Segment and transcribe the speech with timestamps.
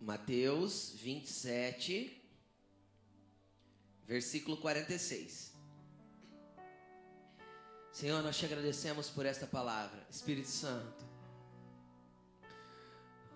[0.00, 2.22] Mateus 27,
[4.06, 5.54] versículo 46.
[7.92, 10.06] Senhor, nós te agradecemos por esta palavra.
[10.10, 11.04] Espírito Santo.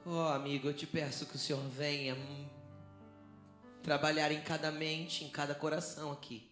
[0.07, 2.17] Oh, amigo, eu te peço que o Senhor venha
[3.83, 6.50] trabalhar em cada mente, em cada coração aqui.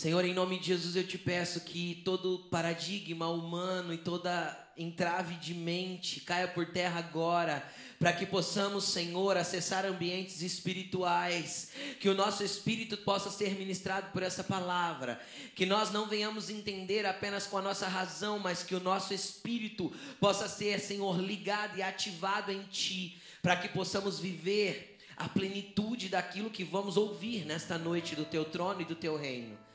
[0.00, 5.34] Senhor, em nome de Jesus, eu te peço que todo paradigma humano e toda entrave
[5.34, 7.62] de mente caia por terra agora,
[7.98, 14.22] para que possamos, Senhor, acessar ambientes espirituais, que o nosso espírito possa ser ministrado por
[14.22, 15.20] essa palavra,
[15.54, 19.92] que nós não venhamos entender apenas com a nossa razão, mas que o nosso espírito
[20.18, 26.48] possa ser, Senhor, ligado e ativado em Ti, para que possamos viver a plenitude daquilo
[26.48, 29.68] que vamos ouvir nesta noite do Teu trono e do Teu reino.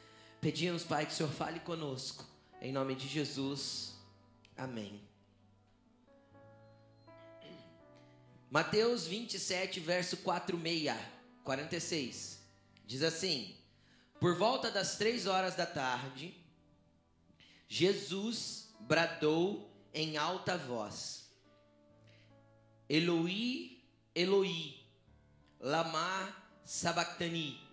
[0.46, 2.24] Pedimos, Pai, que o Senhor fale conosco,
[2.62, 3.96] em nome de Jesus.
[4.56, 5.02] Amém.
[8.52, 10.96] Mateus 27, verso 46,
[11.44, 12.40] 46.
[12.86, 13.58] Diz assim:
[14.20, 16.40] Por volta das três horas da tarde,
[17.68, 21.28] Jesus bradou em alta voz:
[22.88, 23.84] Eloi,
[24.14, 24.80] Eloi,
[25.60, 26.32] lama
[26.64, 27.65] sabachthani.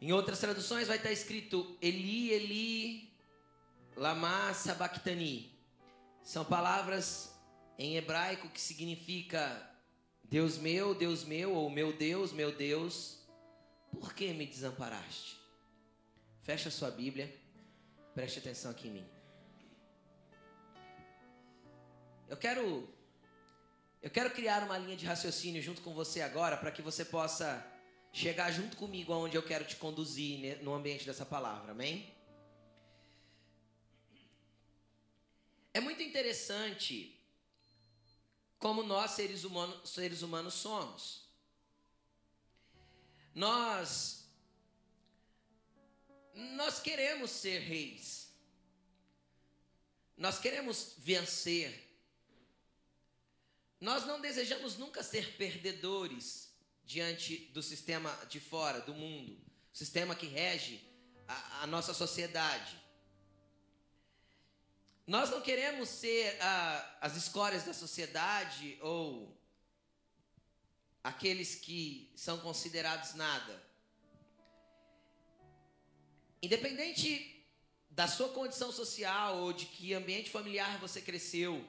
[0.00, 3.12] Em outras traduções vai estar escrito Eli, Eli,
[3.94, 5.52] lama sabachthani.
[6.22, 7.38] São palavras
[7.78, 9.70] em hebraico que significa
[10.24, 13.18] Deus meu, Deus meu, ou meu Deus, meu Deus,
[13.90, 15.38] por que me desamparaste?
[16.42, 17.34] Fecha sua Bíblia,
[18.14, 19.06] preste atenção aqui em mim.
[22.26, 22.88] Eu quero
[24.00, 27.69] eu quero criar uma linha de raciocínio junto com você agora para que você possa
[28.12, 32.12] chegar junto comigo aonde eu quero te conduzir no ambiente dessa palavra, amém?
[35.72, 37.16] É muito interessante
[38.58, 41.28] como nós, seres humanos, seres humanos somos.
[43.34, 44.28] Nós,
[46.34, 48.34] nós queremos ser reis.
[50.16, 51.88] Nós queremos vencer.
[53.80, 56.49] Nós não desejamos nunca ser perdedores
[56.90, 59.40] diante do sistema de fora, do mundo,
[59.72, 60.84] sistema que rege
[61.28, 62.76] a, a nossa sociedade.
[65.06, 66.36] Nós não queremos ser
[67.00, 69.40] as escórias da sociedade ou
[71.04, 73.62] aqueles que são considerados nada.
[76.42, 77.46] Independente
[77.88, 81.64] da sua condição social ou de que ambiente familiar você cresceu,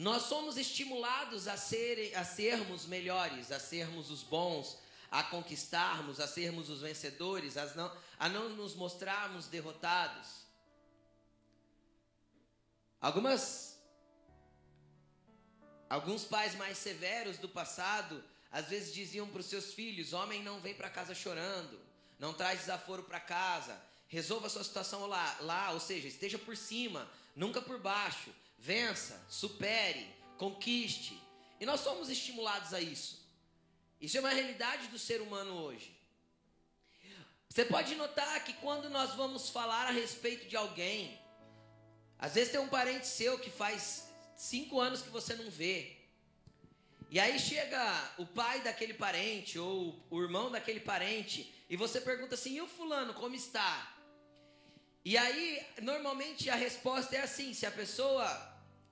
[0.00, 4.78] nós somos estimulados a, ser, a sermos melhores, a sermos os bons,
[5.10, 10.46] a conquistarmos, a sermos os vencedores, a não, a não nos mostrarmos derrotados.
[12.98, 13.78] Algumas
[15.90, 20.60] alguns pais mais severos do passado às vezes diziam para os seus filhos: "Homem não
[20.60, 21.78] vem para casa chorando,
[22.18, 23.78] não traz desaforo para casa,
[24.08, 27.06] resolva a sua situação lá, lá, ou seja, esteja por cima,
[27.36, 28.30] nunca por baixo,
[28.60, 30.06] vença, supere,
[30.38, 31.20] conquiste".
[31.58, 33.20] E nós somos estimulados a isso.
[34.00, 35.98] Isso é uma realidade do ser humano hoje.
[37.48, 41.20] Você pode notar que quando nós vamos falar a respeito de alguém,
[42.16, 45.96] às vezes tem um parente seu que faz cinco anos que você não vê.
[47.10, 52.36] E aí chega o pai daquele parente ou o irmão daquele parente e você pergunta
[52.36, 53.96] assim: e o fulano, como está?
[55.04, 58.26] E aí, normalmente a resposta é assim: se a pessoa,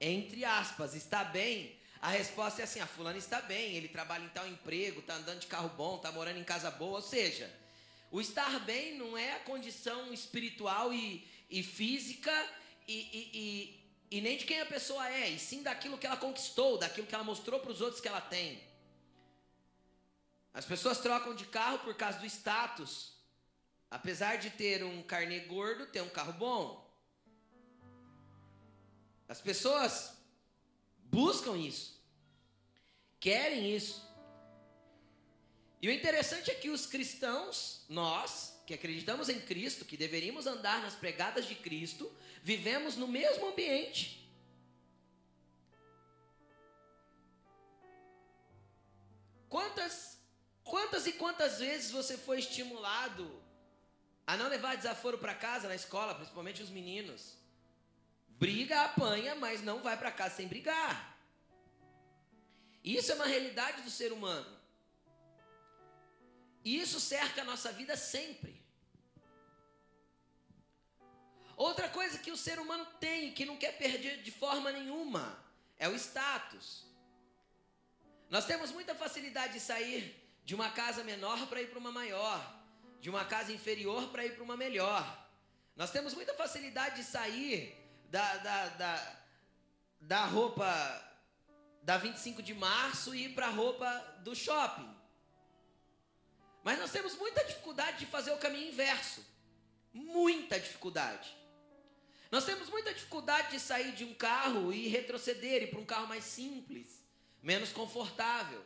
[0.00, 4.25] entre aspas, está bem, a resposta é assim: a ah, fulano está bem, ele trabalha
[4.25, 6.97] em tal emprego, está andando de carro bom, está morando em casa boa.
[6.97, 7.53] Ou seja,
[8.10, 12.32] o estar bem não é a condição espiritual e, e física
[12.87, 13.31] e, e,
[14.12, 17.06] e, e nem de quem a pessoa é, e sim daquilo que ela conquistou, daquilo
[17.06, 18.62] que ela mostrou para os outros que ela tem.
[20.54, 23.12] As pessoas trocam de carro por causa do status.
[23.91, 26.88] Apesar de ter um carnê gordo, ter um carro bom.
[29.28, 30.16] As pessoas
[31.04, 32.02] buscam isso,
[33.20, 34.06] querem isso.
[35.80, 40.82] E o interessante é que os cristãos, nós, que acreditamos em Cristo, que deveríamos andar
[40.82, 42.10] nas pregadas de Cristo,
[42.42, 44.28] vivemos no mesmo ambiente.
[49.48, 50.19] Quantas,
[50.64, 53.42] quantas e quantas vezes você foi estimulado
[54.26, 57.38] a não levar desaforo para casa na escola, principalmente os meninos?
[58.38, 61.19] Briga, apanha, mas não vai para casa sem brigar.
[62.85, 64.56] Isso é uma realidade do ser humano.
[66.64, 68.62] E isso cerca a nossa vida sempre.
[71.56, 75.44] Outra coisa que o ser humano tem, que não quer perder de forma nenhuma,
[75.76, 76.87] é o status.
[78.31, 80.14] Nós temos muita facilidade de sair
[80.44, 82.40] de uma casa menor para ir para uma maior,
[83.00, 85.29] de uma casa inferior para ir para uma melhor.
[85.75, 87.76] Nós temos muita facilidade de sair
[88.08, 89.16] da, da, da,
[90.00, 90.66] da roupa
[91.82, 93.88] da 25 de março e ir para a roupa
[94.20, 94.94] do shopping.
[96.62, 99.25] Mas nós temos muita dificuldade de fazer o caminho inverso.
[99.93, 101.37] Muita dificuldade.
[102.31, 106.06] Nós temos muita dificuldade de sair de um carro e retroceder e para um carro
[106.06, 107.02] mais simples,
[107.43, 108.62] menos confortável.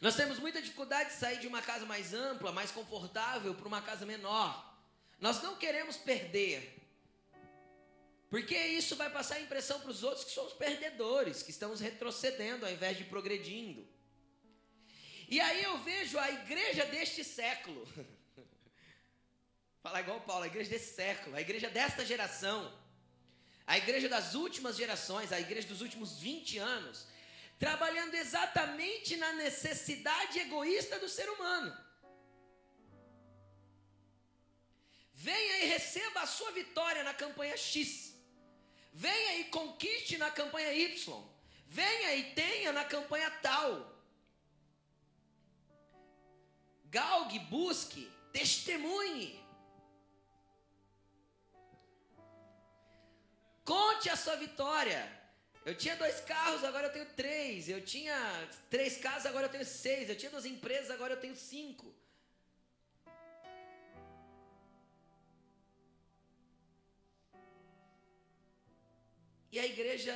[0.00, 3.80] Nós temos muita dificuldade de sair de uma casa mais ampla, mais confortável, para uma
[3.80, 4.76] casa menor.
[5.20, 6.81] Nós não queremos perder.
[8.32, 12.64] Porque isso vai passar a impressão para os outros que somos perdedores, que estamos retrocedendo
[12.64, 13.86] ao invés de progredindo.
[15.28, 17.86] E aí eu vejo a igreja deste século.
[19.84, 22.72] Falar igual Paulo, a igreja desse século, a igreja desta geração,
[23.66, 27.06] a igreja das últimas gerações, a igreja dos últimos 20 anos,
[27.58, 31.76] trabalhando exatamente na necessidade egoísta do ser humano.
[35.12, 38.11] Venha e receba a sua vitória na campanha X.
[38.92, 41.24] Venha e conquiste na campanha Y.
[41.66, 43.90] Venha e tenha na campanha tal.
[46.84, 49.42] Galgue, busque, testemunhe.
[53.64, 55.00] Conte a sua vitória.
[55.64, 57.68] Eu tinha dois carros, agora eu tenho três.
[57.68, 58.14] Eu tinha
[58.68, 60.10] três casas, agora eu tenho seis.
[60.10, 61.94] Eu tinha duas empresas, agora eu tenho cinco.
[69.52, 70.14] E a igreja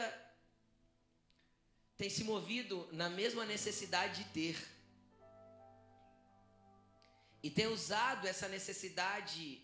[1.97, 4.57] tem se movido na mesma necessidade de ter.
[7.43, 9.63] E tem usado essa necessidade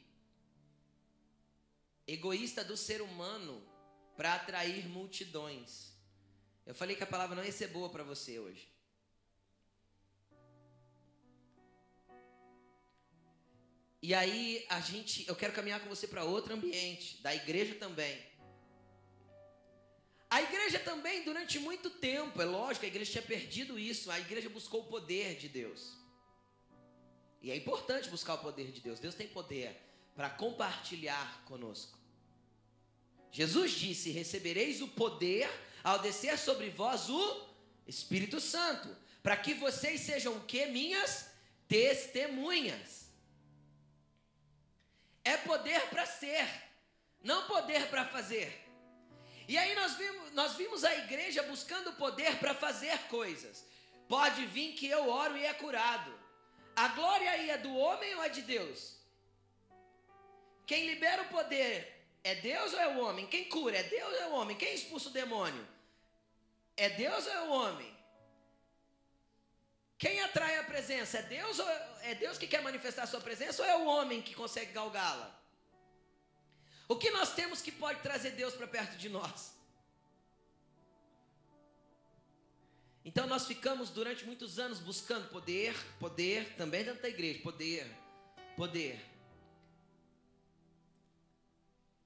[2.06, 3.66] egoísta do ser humano
[4.14, 5.92] para atrair multidões.
[6.66, 8.70] Eu falei que a palavra não ia ser boa para você hoje.
[14.02, 18.31] E aí a gente, eu quero caminhar com você para outro ambiente, da igreja também.
[20.32, 24.48] A igreja também, durante muito tempo, é lógico, a igreja tinha perdido isso, a igreja
[24.48, 25.92] buscou o poder de Deus.
[27.42, 28.98] E é importante buscar o poder de Deus.
[28.98, 29.76] Deus tem poder
[30.16, 31.98] para compartilhar conosco.
[33.30, 35.50] Jesus disse: Recebereis o poder
[35.84, 37.46] ao descer sobre vós o
[37.86, 38.88] Espírito Santo,
[39.22, 40.64] para que vocês sejam o que?
[40.64, 41.28] Minhas
[41.68, 43.10] testemunhas.
[45.22, 46.48] É poder para ser,
[47.22, 48.71] não poder para fazer.
[49.52, 53.66] E aí nós vimos, nós vimos a igreja buscando poder para fazer coisas.
[54.08, 56.10] Pode vir que eu oro e é curado.
[56.74, 58.96] A glória aí é do homem ou é de Deus?
[60.66, 61.74] Quem libera o poder
[62.24, 63.26] é Deus ou é o homem?
[63.26, 64.56] Quem cura é Deus ou é o homem?
[64.56, 65.68] Quem expulsa o demônio?
[66.74, 67.94] É Deus ou é o homem?
[69.98, 71.18] Quem atrai a presença?
[71.18, 71.68] É Deus ou
[72.00, 75.41] é Deus que quer manifestar a sua presença ou é o homem que consegue galgá-la?
[76.92, 79.54] O que nós temos que pode trazer Deus para perto de nós?
[83.02, 87.90] Então nós ficamos durante muitos anos buscando poder, poder, também dentro da igreja, poder,
[88.58, 89.02] poder.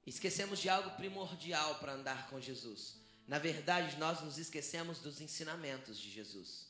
[0.07, 2.95] Esquecemos de algo primordial para andar com Jesus.
[3.27, 6.69] Na verdade, nós nos esquecemos dos ensinamentos de Jesus.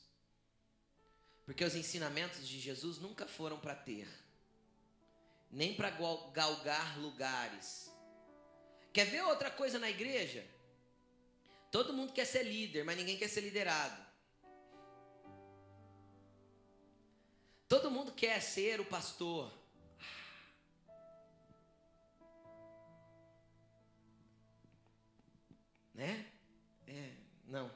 [1.45, 4.07] Porque os ensinamentos de Jesus nunca foram para ter,
[5.51, 7.95] nem para galgar lugares.
[8.97, 10.43] Quer ver outra coisa na igreja?
[11.71, 14.03] Todo mundo quer ser líder, mas ninguém quer ser liderado.
[17.69, 19.53] Todo mundo quer ser o pastor.
[25.93, 26.25] Né?
[26.87, 27.13] É,
[27.45, 27.71] não.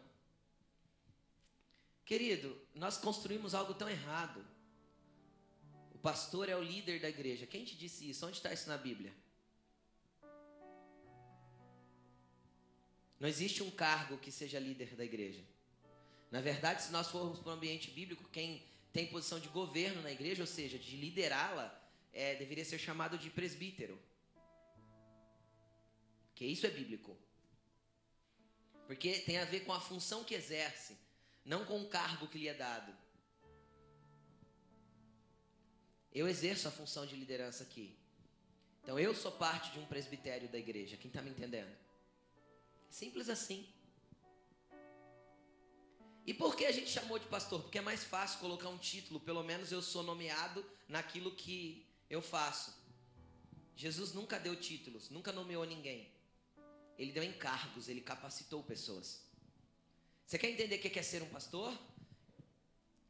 [2.04, 4.44] Querido, nós construímos algo tão errado.
[5.94, 7.46] O pastor é o líder da igreja.
[7.46, 8.25] Quem te disse isso?
[8.25, 9.21] Onde está isso na Bíblia?
[13.22, 15.44] Não existe um cargo que seja líder da igreja.
[16.32, 20.12] Na verdade, se nós formos para o ambiente bíblico, quem tem posição de governo na
[20.12, 21.68] igreja, ou seja, de liderá-la,
[22.12, 24.01] é, deveria ser chamado de presbítero.
[26.30, 27.16] Porque isso é bíblico.
[28.88, 30.98] Porque tem a ver com a função que exerce,
[31.46, 32.92] não com o cargo que lhe é dado.
[36.12, 37.96] Eu exerço a função de liderança aqui.
[38.82, 40.98] Então eu sou parte de um presbitério da igreja.
[40.98, 41.81] Quem está me entendendo?
[42.92, 43.66] Simples assim.
[46.28, 47.62] E por que a gente chamou de pastor?
[47.62, 52.22] Porque é mais fácil colocar um título, pelo menos eu sou nomeado naquilo que eu
[52.22, 52.78] faço.
[53.76, 56.12] Jesus nunca deu títulos, nunca nomeou ninguém.
[56.98, 59.26] Ele deu encargos, ele capacitou pessoas.
[60.26, 61.76] Você quer entender o que é ser um pastor?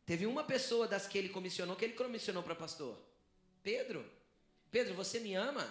[0.06, 2.98] Teve uma pessoa das que ele comissionou, que ele comissionou para pastor.
[3.64, 4.10] Pedro.
[4.70, 5.68] Pedro, você me ama?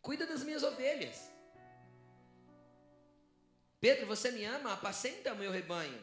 [0.00, 1.37] Cuida das minhas ovelhas.
[3.80, 4.72] Pedro, você me ama?
[4.72, 6.02] Apacenta o meu rebanho.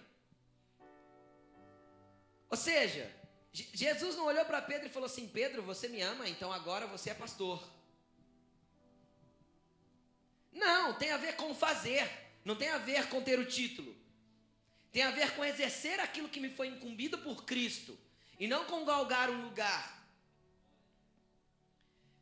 [2.50, 3.12] Ou seja,
[3.51, 7.10] Jesus não olhou para Pedro e falou assim: Pedro, você me ama, então agora você
[7.10, 7.62] é pastor.
[10.51, 12.10] Não, tem a ver com fazer,
[12.46, 13.96] não tem a ver com ter o título.
[14.91, 17.98] Tem a ver com exercer aquilo que me foi incumbido por Cristo
[18.39, 20.08] e não com galgar um lugar.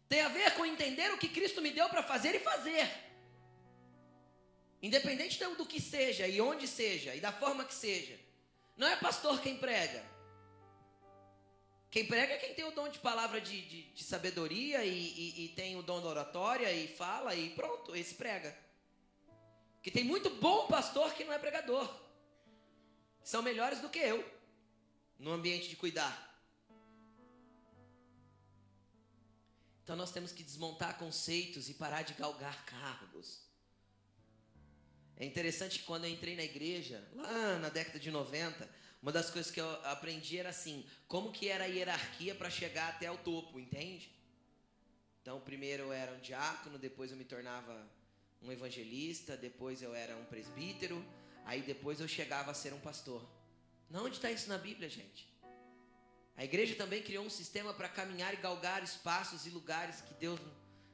[0.10, 2.88] Tem a ver com entender o que Cristo me deu para fazer e fazer.
[4.84, 8.20] Independente do que seja e onde seja e da forma que seja.
[8.76, 10.04] Não é pastor quem prega.
[11.90, 15.46] Quem prega é quem tem o dom de palavra de, de, de sabedoria e, e,
[15.46, 18.54] e, tem o dom da oratória e fala e pronto, esse prega.
[19.82, 21.90] Que tem muito bom pastor que não é pregador.
[23.24, 24.30] São melhores do que eu
[25.18, 26.30] no ambiente de cuidar.
[29.82, 33.53] Então nós temos que desmontar conceitos e parar de galgar cargos.
[35.24, 38.70] É interessante que quando eu entrei na igreja, lá na década de 90,
[39.02, 42.90] uma das coisas que eu aprendi era assim, como que era a hierarquia para chegar
[42.90, 44.14] até o topo, entende?
[45.22, 47.90] Então, primeiro eu era um diácono, depois eu me tornava
[48.42, 51.02] um evangelista, depois eu era um presbítero,
[51.46, 53.26] aí depois eu chegava a ser um pastor.
[53.90, 55.26] Não, onde está isso na Bíblia, gente?
[56.36, 60.42] A igreja também criou um sistema para caminhar e galgar espaços e lugares que Deus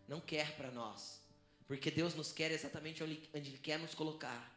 [0.08, 1.19] não quer para nós.
[1.70, 4.52] Porque Deus nos quer exatamente onde Ele quer nos colocar.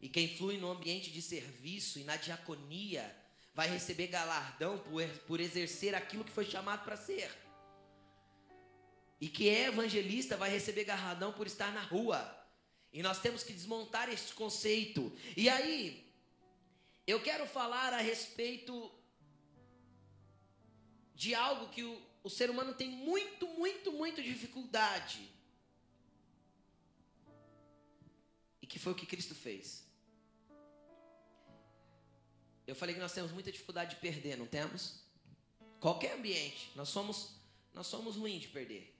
[0.00, 3.14] E quem flui no ambiente de serviço e na diaconia
[3.54, 7.30] vai receber galardão por, por exercer aquilo que foi chamado para ser.
[9.20, 12.18] E que é evangelista vai receber galardão por estar na rua.
[12.90, 15.14] E nós temos que desmontar esse conceito.
[15.36, 16.10] E aí,
[17.06, 18.90] eu quero falar a respeito
[21.14, 25.35] de algo que o, o ser humano tem muito, muito, muito dificuldade.
[28.66, 29.84] E que foi o que Cristo fez.
[32.66, 35.04] Eu falei que nós temos muita dificuldade de perder, não temos?
[35.78, 37.36] Qualquer ambiente, nós somos
[37.72, 38.92] nós somos ruins de perder.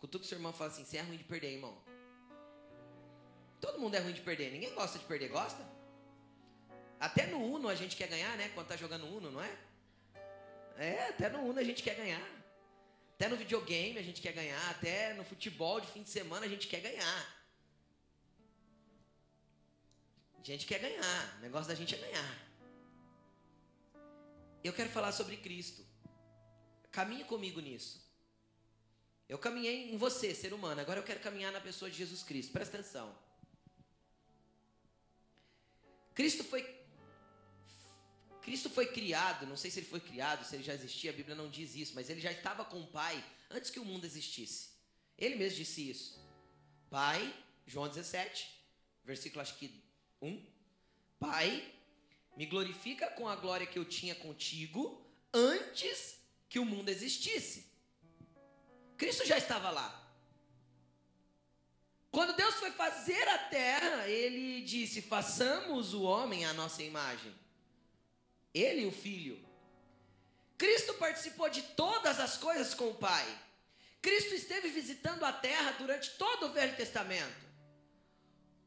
[0.00, 1.80] O seu irmão fala assim, você é ruim de perder, irmão.
[3.60, 5.64] Todo mundo é ruim de perder, ninguém gosta de perder, gosta?
[6.98, 8.48] Até no Uno a gente quer ganhar, né?
[8.54, 9.56] Quando tá jogando Uno, não é?
[10.78, 12.26] É, até no Uno a gente quer ganhar.
[13.14, 16.48] Até no videogame a gente quer ganhar, até no futebol de fim de semana a
[16.48, 17.41] gente quer ganhar.
[20.42, 22.52] A gente quer ganhar, o negócio da gente é ganhar.
[24.64, 25.86] Eu quero falar sobre Cristo.
[26.90, 28.02] Caminhe comigo nisso.
[29.28, 32.52] Eu caminhei em você, ser humano, agora eu quero caminhar na pessoa de Jesus Cristo.
[32.52, 33.16] Presta atenção.
[36.14, 36.62] Cristo foi
[38.42, 41.36] Cristo foi criado, não sei se ele foi criado, se ele já existia, a Bíblia
[41.36, 44.70] não diz isso, mas ele já estava com o Pai antes que o mundo existisse.
[45.16, 46.20] Ele mesmo disse isso.
[46.90, 47.32] Pai,
[47.64, 48.50] João 17,
[49.04, 49.81] versículo acho que
[50.22, 50.46] 1.
[51.18, 51.74] Pai,
[52.36, 57.66] me glorifica com a glória que eu tinha contigo antes que o mundo existisse.
[58.96, 59.98] Cristo já estava lá.
[62.10, 67.34] Quando Deus foi fazer a terra, ele disse: façamos o homem à nossa imagem.
[68.54, 69.42] Ele o filho.
[70.58, 73.26] Cristo participou de todas as coisas com o Pai.
[74.00, 77.51] Cristo esteve visitando a terra durante todo o Velho Testamento.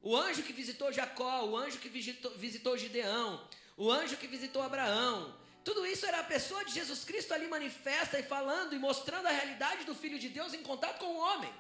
[0.10, 3.44] O anjo que visitou Jacó, o anjo que visitou, visitou Gideão,
[3.76, 5.36] o anjo que visitou Abraão.
[5.64, 9.32] Tudo isso era a pessoa de Jesus Cristo ali manifesta e falando e mostrando a
[9.32, 11.52] realidade do Filho de Deus em contato com o homem.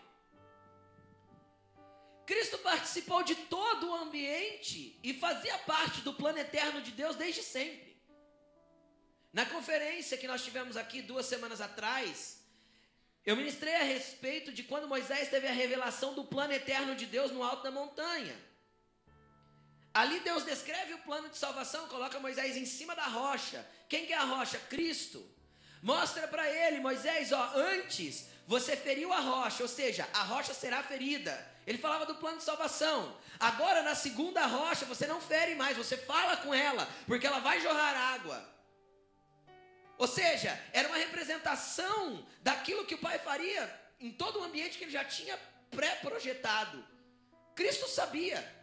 [2.28, 7.42] Cristo participou de todo o ambiente e fazia parte do plano eterno de Deus desde
[7.42, 8.00] sempre.
[9.34, 12.35] Na conferência que nós tivemos aqui duas semanas atrás,
[13.26, 17.32] eu ministrei a respeito de quando Moisés teve a revelação do plano eterno de Deus
[17.32, 18.36] no alto da montanha.
[19.94, 23.66] Ali Deus descreve o plano de salvação, coloca Moisés em cima da rocha.
[23.88, 24.60] Quem que é a rocha?
[24.70, 25.26] Cristo.
[25.82, 30.84] Mostra para ele, Moisés, ó, antes você feriu a rocha, ou seja, a rocha será
[30.84, 31.34] ferida.
[31.66, 33.18] Ele falava do plano de salvação.
[33.40, 37.60] Agora na segunda rocha você não fere mais, você fala com ela, porque ela vai
[37.60, 38.55] jorrar água.
[39.98, 43.64] Ou seja, era uma representação daquilo que o pai faria
[44.00, 45.38] em todo o ambiente que ele já tinha
[45.72, 46.86] pré-projetado.
[47.56, 48.54] Cristo sabia.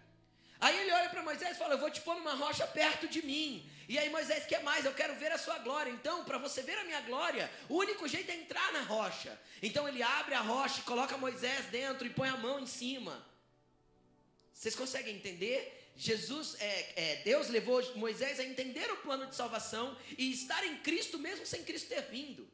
[0.61, 3.25] Aí ele olha para Moisés e fala: Eu vou te pôr numa rocha perto de
[3.25, 3.69] mim.
[3.89, 5.91] E aí Moisés quer mais, eu quero ver a sua glória.
[5.91, 9.39] Então, para você ver a minha glória, o único jeito é entrar na rocha.
[9.62, 13.27] Então ele abre a rocha, coloca Moisés dentro e põe a mão em cima.
[14.53, 15.82] Vocês conseguem entender?
[15.95, 20.79] Jesus, é, é, Deus levou Moisés a entender o plano de salvação e estar em
[20.79, 22.49] Cristo mesmo sem Cristo ter vindo.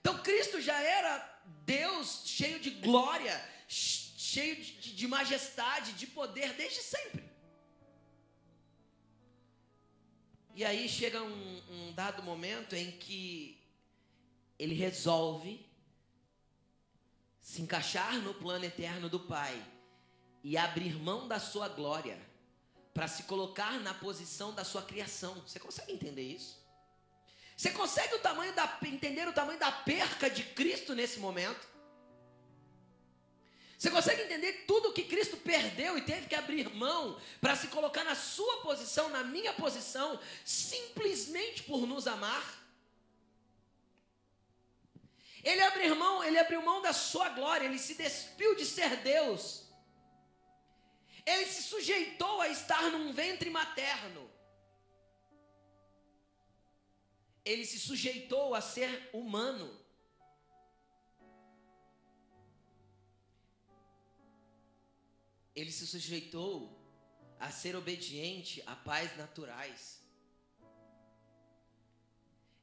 [0.00, 3.34] Então Cristo já era Deus cheio de glória,
[3.66, 7.24] cheio de, de majestade, de poder desde sempre.
[10.54, 13.60] E aí chega um, um dado momento em que
[14.58, 15.66] ele resolve
[17.40, 19.73] se encaixar no plano eterno do Pai
[20.44, 22.20] e abrir mão da sua glória
[22.92, 25.34] para se colocar na posição da sua criação.
[25.46, 26.62] Você consegue entender isso?
[27.56, 31.66] Você consegue o tamanho da, entender o tamanho da perca de Cristo nesse momento?
[33.78, 38.04] Você consegue entender tudo que Cristo perdeu e teve que abrir mão para se colocar
[38.04, 42.62] na sua posição, na minha posição, simplesmente por nos amar?
[45.42, 49.63] Ele abriu mão, ele abriu mão da sua glória, ele se despiu de ser Deus
[51.26, 54.30] ele se sujeitou a estar num ventre materno.
[57.44, 59.80] Ele se sujeitou a ser humano.
[65.54, 66.78] Ele se sujeitou
[67.38, 70.02] a ser obediente a pais naturais.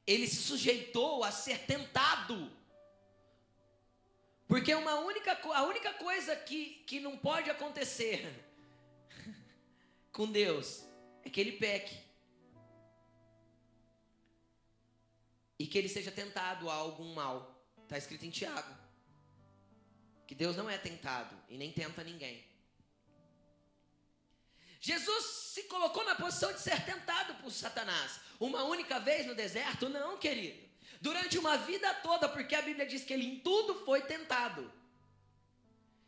[0.06, 2.52] Ele se sujeitou a ser tentado.
[4.46, 8.51] Porque uma única, a única coisa que, que não pode acontecer
[10.12, 10.84] com Deus
[11.24, 11.96] é que ele peque.
[15.58, 17.64] E que ele seja tentado a algum mal.
[17.82, 18.74] Está escrito em Tiago.
[20.26, 22.44] Que Deus não é tentado e nem tenta ninguém.
[24.80, 28.18] Jesus se colocou na posição de ser tentado por Satanás.
[28.40, 29.88] Uma única vez no deserto?
[29.88, 30.68] Não, querido.
[31.00, 34.72] Durante uma vida toda, porque a Bíblia diz que ele em tudo foi tentado.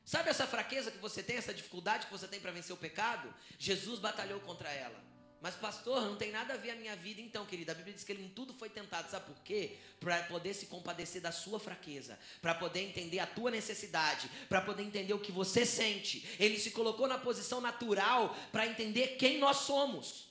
[0.04, 3.32] Sabe essa fraqueza que você tem, essa dificuldade que você tem para vencer o pecado?
[3.58, 5.14] Jesus batalhou contra ela.
[5.44, 7.72] Mas, pastor, não tem nada a ver a minha vida, então, querida.
[7.72, 9.10] A Bíblia diz que ele em tudo foi tentado.
[9.10, 9.76] Sabe por quê?
[10.00, 14.84] Para poder se compadecer da sua fraqueza, para poder entender a tua necessidade, para poder
[14.84, 16.26] entender o que você sente.
[16.38, 20.28] Ele se colocou na posição natural para entender quem nós somos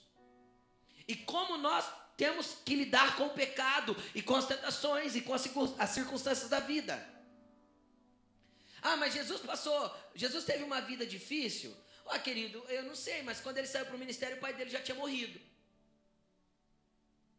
[1.07, 1.86] e como nós
[2.17, 5.41] temos que lidar com o pecado e com as tentações e com as
[5.91, 7.12] circunstâncias da vida.
[8.83, 11.75] Ah, mas Jesus passou, Jesus teve uma vida difícil?
[12.05, 14.69] Ah, querido, eu não sei, mas quando ele saiu para o ministério, o pai dele
[14.69, 15.39] já tinha morrido.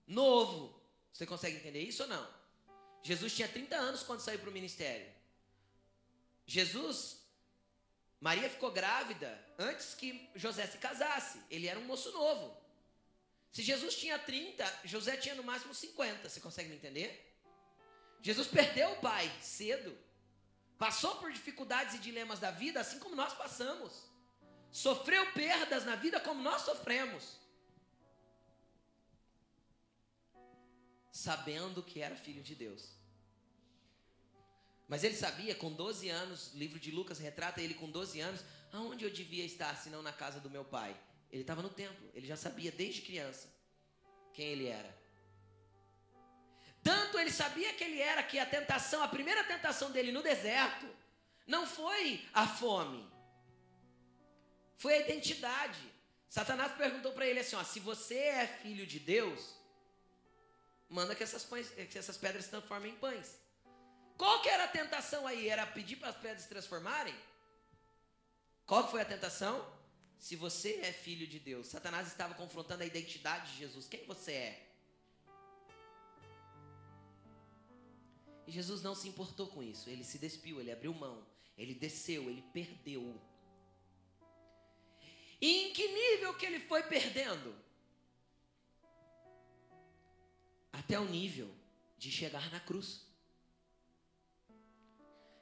[0.06, 0.82] Novo.
[1.12, 2.34] Você consegue entender isso ou não?
[3.02, 5.06] Jesus tinha 30 anos quando saiu para o ministério.
[6.46, 7.22] Jesus,
[8.20, 11.38] Maria ficou grávida antes que José se casasse.
[11.50, 12.56] Ele era um moço novo.
[13.52, 16.28] Se Jesus tinha 30, José tinha no máximo 50.
[16.28, 17.32] Você consegue me entender?
[18.20, 19.96] Jesus perdeu o pai cedo.
[20.78, 23.92] Passou por dificuldades e dilemas da vida, assim como nós passamos.
[24.70, 27.38] Sofreu perdas na vida como nós sofremos.
[31.12, 32.92] Sabendo que era filho de Deus.
[34.88, 38.44] Mas ele sabia, com 12 anos, o livro de Lucas retrata ele com 12 anos,
[38.72, 40.94] aonde eu devia estar, se não na casa do meu pai?
[41.30, 43.48] Ele estava no templo, ele já sabia desde criança
[44.32, 45.03] quem ele era.
[46.84, 50.86] Tanto ele sabia que ele era que a tentação, a primeira tentação dele no deserto,
[51.46, 53.10] não foi a fome,
[54.76, 55.80] foi a identidade.
[56.28, 59.54] Satanás perguntou para ele assim: ó, se você é filho de Deus,
[60.90, 63.40] manda que essas, pães, que essas pedras se transformem em pães.
[64.18, 65.48] Qual que era a tentação aí?
[65.48, 67.14] Era pedir para as pedras se transformarem?
[68.66, 69.66] Qual que foi a tentação?
[70.18, 73.88] Se você é filho de Deus, Satanás estava confrontando a identidade de Jesus.
[73.88, 74.73] Quem você é?
[78.46, 79.88] E Jesus não se importou com isso.
[79.88, 81.26] Ele se despiu, ele abriu mão,
[81.56, 83.20] ele desceu, ele perdeu.
[85.40, 87.54] E em que nível que ele foi perdendo?
[90.72, 91.54] Até o nível
[91.98, 93.06] de chegar na cruz.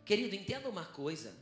[0.04, 1.36] Querido, entenda uma coisa.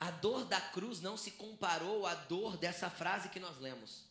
[0.00, 4.04] A dor da cruz não se comparou à dor dessa frase que nós lemos.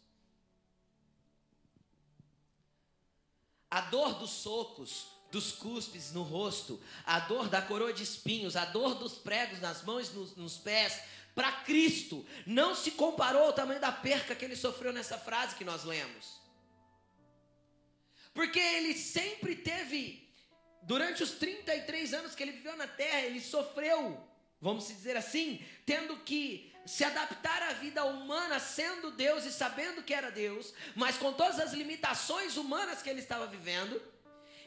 [3.69, 8.65] A dor dos socos, dos cuspes no rosto, a dor da coroa de espinhos, a
[8.65, 11.01] dor dos pregos nas mãos e nos, nos pés,
[11.35, 15.63] para Cristo, não se comparou ao tamanho da perca que ele sofreu nessa frase que
[15.63, 16.41] nós lemos.
[18.33, 20.27] Porque ele sempre teve,
[20.83, 24.19] durante os 33 anos que ele viveu na terra, ele sofreu,
[24.61, 30.13] vamos dizer assim, tendo que se adaptar à vida humana sendo Deus e sabendo que
[30.13, 34.01] era Deus, mas com todas as limitações humanas que ele estava vivendo,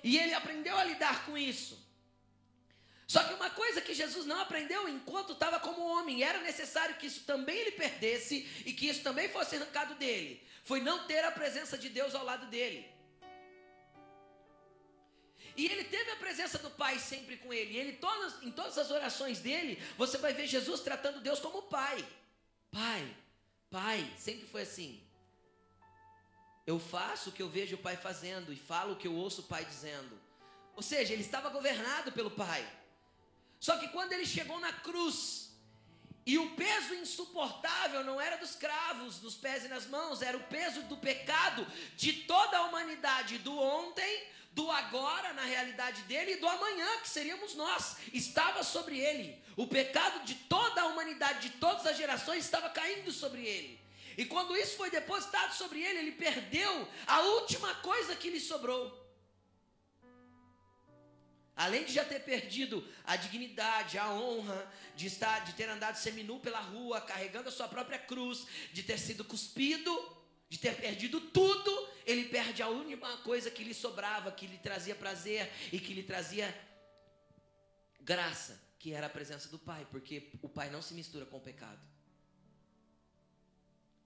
[0.02, 1.78] e ele aprendeu a lidar com isso.
[3.06, 7.06] Só que uma coisa que Jesus não aprendeu enquanto estava como homem, era necessário que
[7.06, 11.32] isso também ele perdesse e que isso também fosse arrancado dele, foi não ter a
[11.32, 12.88] presença de Deus ao lado dele.
[15.56, 17.76] E ele teve a presença do Pai sempre com ele.
[17.76, 22.06] Ele, todas, em todas as orações dele, você vai ver Jesus tratando Deus como Pai.
[22.70, 23.16] Pai,
[23.68, 25.02] Pai, sempre foi assim.
[26.70, 29.40] Eu faço o que eu vejo o Pai fazendo e falo o que eu ouço
[29.40, 30.14] o Pai dizendo.
[30.76, 32.62] Ou seja, ele estava governado pelo Pai.
[33.58, 35.50] Só que quando ele chegou na cruz,
[36.24, 40.44] e o peso insuportável não era dos cravos, nos pés e nas mãos, era o
[40.44, 46.36] peso do pecado de toda a humanidade, do ontem, do agora na realidade dele e
[46.36, 49.42] do amanhã, que seríamos nós, estava sobre ele.
[49.56, 53.80] O pecado de toda a humanidade, de todas as gerações, estava caindo sobre ele.
[54.20, 58.82] E quando isso foi depositado sobre ele, ele perdeu a última coisa que lhe sobrou.
[61.56, 66.38] Além de já ter perdido a dignidade, a honra de estar, de ter andado seminu
[66.38, 69.90] pela rua, carregando a sua própria cruz, de ter sido cuspido,
[70.50, 74.94] de ter perdido tudo, ele perde a única coisa que lhe sobrava, que lhe trazia
[74.94, 76.54] prazer e que lhe trazia
[78.00, 81.40] graça, que era a presença do Pai, porque o Pai não se mistura com o
[81.40, 81.80] pecado.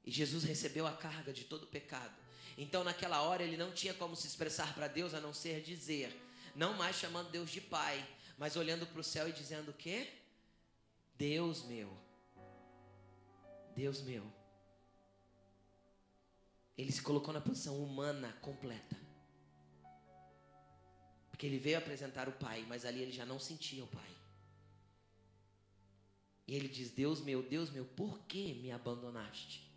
[0.04, 2.14] E Jesus recebeu a carga de todo o pecado.
[2.56, 6.14] Então, naquela hora, ele não tinha como se expressar para Deus a não ser dizer,
[6.54, 8.06] não mais chamando Deus de Pai,
[8.38, 10.08] mas olhando para o céu e dizendo o quê?
[11.16, 11.96] Deus meu.
[13.74, 14.24] Deus meu.
[16.76, 18.96] Ele se colocou na posição humana completa.
[21.30, 24.10] Porque ele veio apresentar o Pai, mas ali ele já não sentia o Pai.
[26.46, 29.73] E ele diz: Deus meu, Deus meu, por que me abandonaste?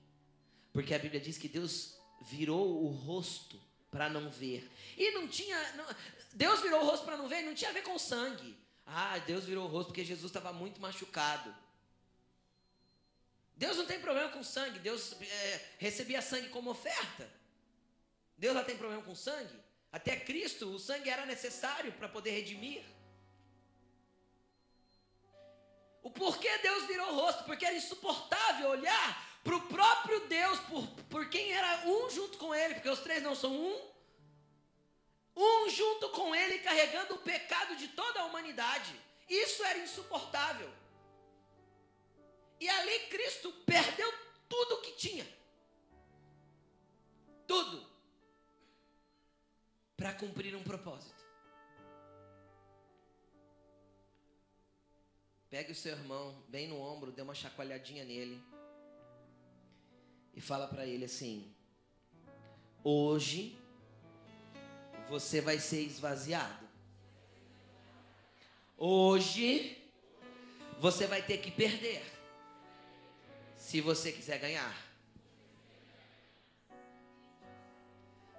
[0.77, 3.59] Porque a Bíblia diz que Deus virou o rosto
[3.89, 4.71] para não ver.
[4.95, 5.57] E não tinha.
[5.73, 5.83] Não,
[6.33, 8.55] Deus virou o rosto para não ver, não tinha a ver com sangue.
[8.85, 11.51] Ah, Deus virou o rosto porque Jesus estava muito machucado.
[13.55, 14.77] Deus não tem problema com sangue.
[14.77, 17.27] Deus é, recebia sangue como oferta.
[18.37, 19.59] Deus não tem problema com sangue.
[19.91, 22.83] Até Cristo, o sangue era necessário para poder redimir.
[26.03, 27.45] O porquê Deus virou o rosto?
[27.45, 32.53] Porque era insuportável olhar para o próprio Deus, por, por quem era um junto com
[32.53, 33.81] ele, porque os três não são um.
[35.37, 38.93] Um junto com ele carregando o pecado de toda a humanidade.
[39.29, 40.69] Isso era insuportável.
[42.59, 44.11] E ali Cristo perdeu
[44.49, 45.27] tudo o que tinha.
[47.47, 47.87] Tudo.
[49.95, 51.25] Para cumprir um propósito.
[55.49, 58.43] Pegue o seu irmão bem no ombro, dê uma chacoalhadinha nele.
[60.37, 61.51] E fala para ele assim:
[62.83, 63.57] Hoje
[65.09, 66.63] você vai ser esvaziado.
[68.77, 69.75] Hoje
[70.79, 72.03] você vai ter que perder
[73.57, 74.85] se você quiser ganhar.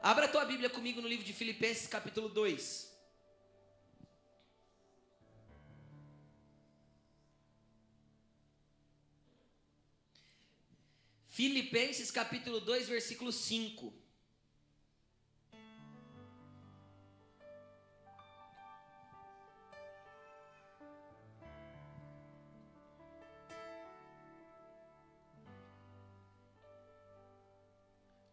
[0.00, 2.87] Abra a tua Bíblia comigo no livro de Filipenses, capítulo 2.
[11.38, 13.94] Filipenses capítulo 2, versículo 5.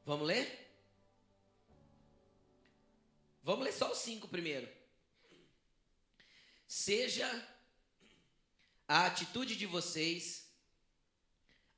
[0.03, 0.67] Vamos ler?
[3.43, 4.67] Vamos ler só os cinco primeiro.
[6.67, 7.29] Seja
[8.87, 10.44] a atitude de vocês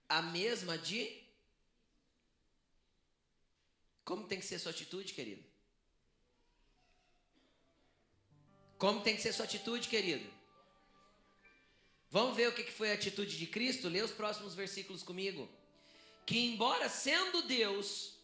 [0.08, 1.24] a mesma de.
[4.04, 5.44] Como tem que ser sua atitude, querido?
[8.78, 10.30] Como tem que ser sua atitude, querido?
[12.10, 13.90] Vamos ver o que foi a atitude de Cristo?
[13.90, 15.50] Lê os próximos versículos comigo.
[16.26, 18.18] Que, embora sendo Deus,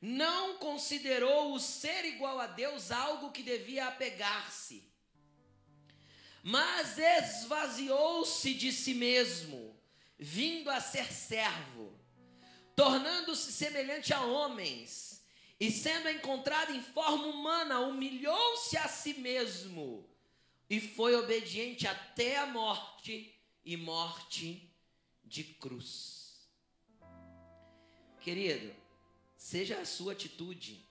[0.00, 4.82] não considerou o ser igual a Deus algo que devia apegar-se,
[6.42, 9.78] mas esvaziou-se de si mesmo,
[10.20, 11.98] vindo a ser servo,
[12.76, 15.24] tornando-se semelhante a homens,
[15.58, 20.08] e sendo encontrado em forma humana, humilhou-se a si mesmo
[20.68, 24.72] e foi obediente até a morte e morte
[25.24, 26.48] de cruz.
[28.20, 28.74] Querido,
[29.40, 30.86] Seja a sua atitude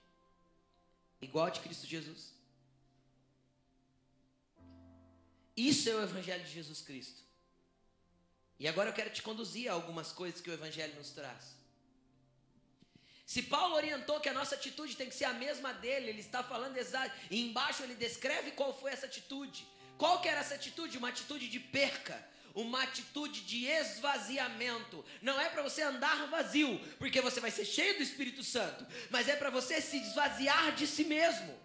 [1.22, 2.34] igual a de Cristo Jesus.
[5.56, 7.22] Isso é o Evangelho de Jesus Cristo.
[8.60, 11.58] E agora eu quero te conduzir a algumas coisas que o Evangelho nos traz.
[13.24, 16.42] Se Paulo orientou que a nossa atitude tem que ser a mesma dele, ele está
[16.42, 17.10] falando exato.
[17.30, 19.66] E embaixo ele descreve qual foi essa atitude.
[19.96, 20.98] Qual que era essa atitude?
[20.98, 22.22] Uma atitude de perca,
[22.54, 25.02] uma atitude de esvaziamento.
[25.22, 29.26] Não é para você andar vazio, porque você vai ser cheio do Espírito Santo, mas
[29.26, 31.58] é para você se esvaziar de si mesmo.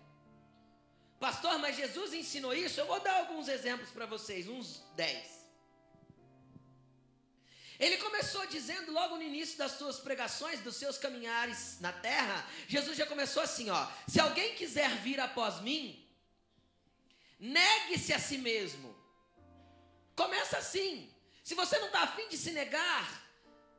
[1.19, 2.79] Pastor, mas Jesus ensinou isso?
[2.79, 5.34] Eu vou dar alguns exemplos para vocês, uns 10.
[7.79, 12.97] Ele começou dizendo logo no início das suas pregações, dos seus caminhares na terra, Jesus
[12.97, 16.07] já começou assim, ó: Se alguém quiser vir após mim,
[17.39, 18.95] negue-se a si mesmo.
[20.15, 21.11] Começa assim.
[21.43, 23.23] Se você não está afim de se negar,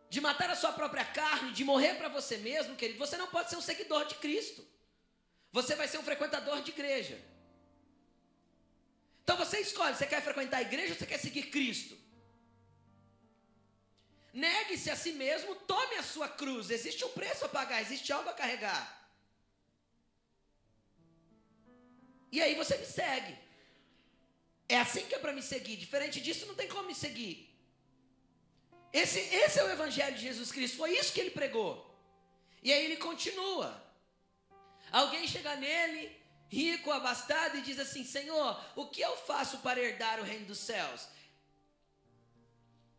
[0.09, 3.51] de matar a sua própria carne, de morrer para você mesmo, querido, você não pode
[3.51, 4.65] ser um seguidor de Cristo.
[5.53, 7.19] Você vai ser um frequentador de igreja.
[9.25, 12.06] Então você escolhe, você quer frequentar a igreja ou você quer seguir Cristo?
[14.45, 16.71] Negue-se a si mesmo, tome a sua cruz.
[16.71, 18.85] Existe um preço a pagar, existe algo a carregar.
[22.31, 23.35] E aí você me segue.
[24.69, 25.77] É assim que é para me seguir.
[25.77, 27.35] Diferente disso, não tem como me seguir.
[28.93, 30.77] Esse, esse é o Evangelho de Jesus Cristo.
[30.77, 31.73] Foi isso que ele pregou.
[32.63, 33.83] E aí ele continua.
[34.93, 36.15] Alguém chega nele,
[36.51, 40.59] rico, abastado, e diz assim: Senhor, o que eu faço para herdar o reino dos
[40.59, 41.09] céus?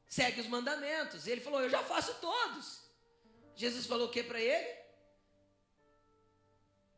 [0.08, 1.28] Segue os mandamentos.
[1.28, 2.82] Ele falou: Eu já faço todos.
[3.56, 4.78] Jesus falou o que para ele?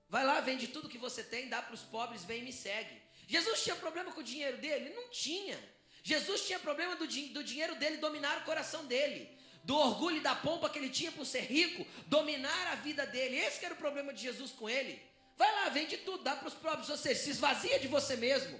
[0.09, 2.99] Vai lá, vende tudo que você tem, dá para os pobres, vem e me segue.
[3.27, 4.93] Jesus tinha problema com o dinheiro dele?
[4.95, 5.57] Não tinha.
[6.01, 9.37] Jesus tinha problema do, do dinheiro dele dominar o coração dele.
[9.63, 13.37] Do orgulho e da pompa que ele tinha por ser rico, dominar a vida dele.
[13.37, 14.99] Esse era o problema de Jesus com ele.
[15.37, 16.89] Vai lá, vende tudo, dá para os pobres.
[16.89, 18.59] Ou seja, se esvazia de você mesmo.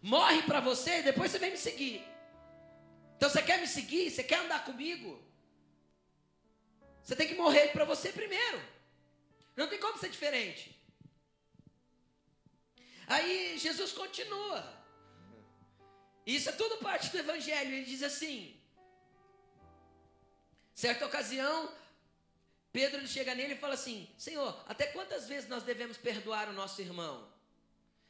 [0.00, 2.02] Morre para você e depois você vem me seguir.
[3.16, 4.10] Então você quer me seguir?
[4.10, 5.22] Você quer andar comigo?
[7.02, 8.60] Você tem que morrer para você primeiro.
[9.56, 10.76] Não tem como ser diferente.
[13.06, 14.76] Aí Jesus continua.
[16.26, 17.72] Isso é tudo parte do Evangelho.
[17.72, 18.60] Ele diz assim:
[20.74, 21.72] certa ocasião,
[22.72, 26.82] Pedro chega nele e fala assim: Senhor, até quantas vezes nós devemos perdoar o nosso
[26.82, 27.26] irmão?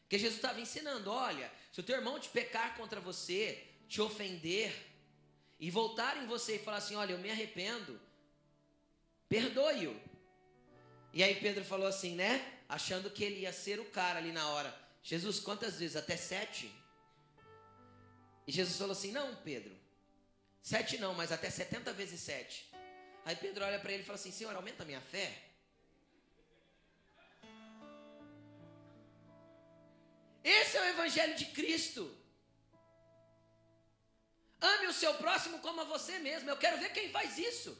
[0.01, 4.75] Porque Jesus estava ensinando: olha, se o teu irmão te pecar contra você, te ofender,
[5.59, 8.01] e voltar em você e falar assim: Olha, eu me arrependo,
[9.29, 9.99] perdoe-o.
[11.12, 12.61] E aí Pedro falou assim, né?
[12.69, 14.75] Achando que ele ia ser o cara ali na hora.
[15.03, 15.97] Jesus, quantas vezes?
[15.97, 16.71] Até sete?
[18.47, 19.75] E Jesus falou assim: Não, Pedro,
[20.61, 22.71] sete não, mas até setenta vezes sete.
[23.25, 25.42] Aí Pedro olha para ele e fala assim: Senhor, aumenta a minha fé.
[30.45, 32.26] Esse é o Evangelho de Cristo.
[35.03, 36.49] Seu próximo como a você mesmo.
[36.49, 37.71] Eu quero ver quem faz isso.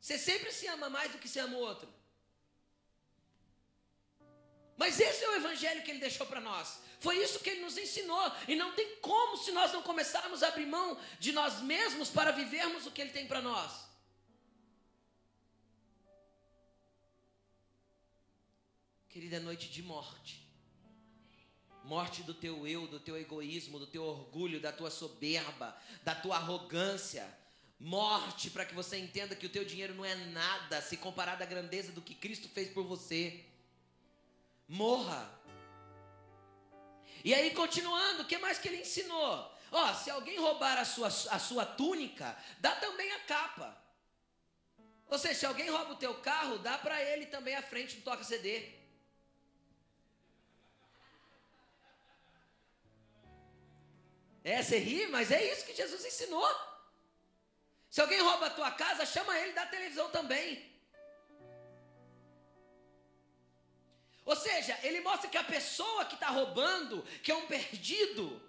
[0.00, 1.88] Você sempre se ama mais do que se ama o outro.
[4.76, 6.80] Mas esse é o evangelho que ele deixou para nós.
[6.98, 8.32] Foi isso que ele nos ensinou.
[8.48, 12.32] E não tem como se nós não começarmos a abrir mão de nós mesmos para
[12.32, 13.72] vivermos o que ele tem para nós.
[19.08, 20.41] Querida, é noite de morte.
[21.84, 26.36] Morte do teu eu, do teu egoísmo, do teu orgulho, da tua soberba, da tua
[26.36, 27.26] arrogância.
[27.78, 31.46] Morte para que você entenda que o teu dinheiro não é nada se comparado à
[31.46, 33.44] grandeza do que Cristo fez por você.
[34.68, 35.28] Morra.
[37.24, 39.52] E aí, continuando, o que mais que ele ensinou?
[39.70, 43.76] Ó, oh, se alguém roubar a sua, a sua túnica, dá também a capa.
[45.08, 48.02] Ou seja, se alguém rouba o teu carro, dá para ele também a frente do
[48.02, 48.22] toca
[54.44, 56.48] É, você ri, mas é isso que Jesus ensinou.
[57.88, 60.70] Se alguém rouba a tua casa, chama ele da televisão também.
[64.24, 68.40] Ou seja, ele mostra que a pessoa que está roubando, que é um perdido,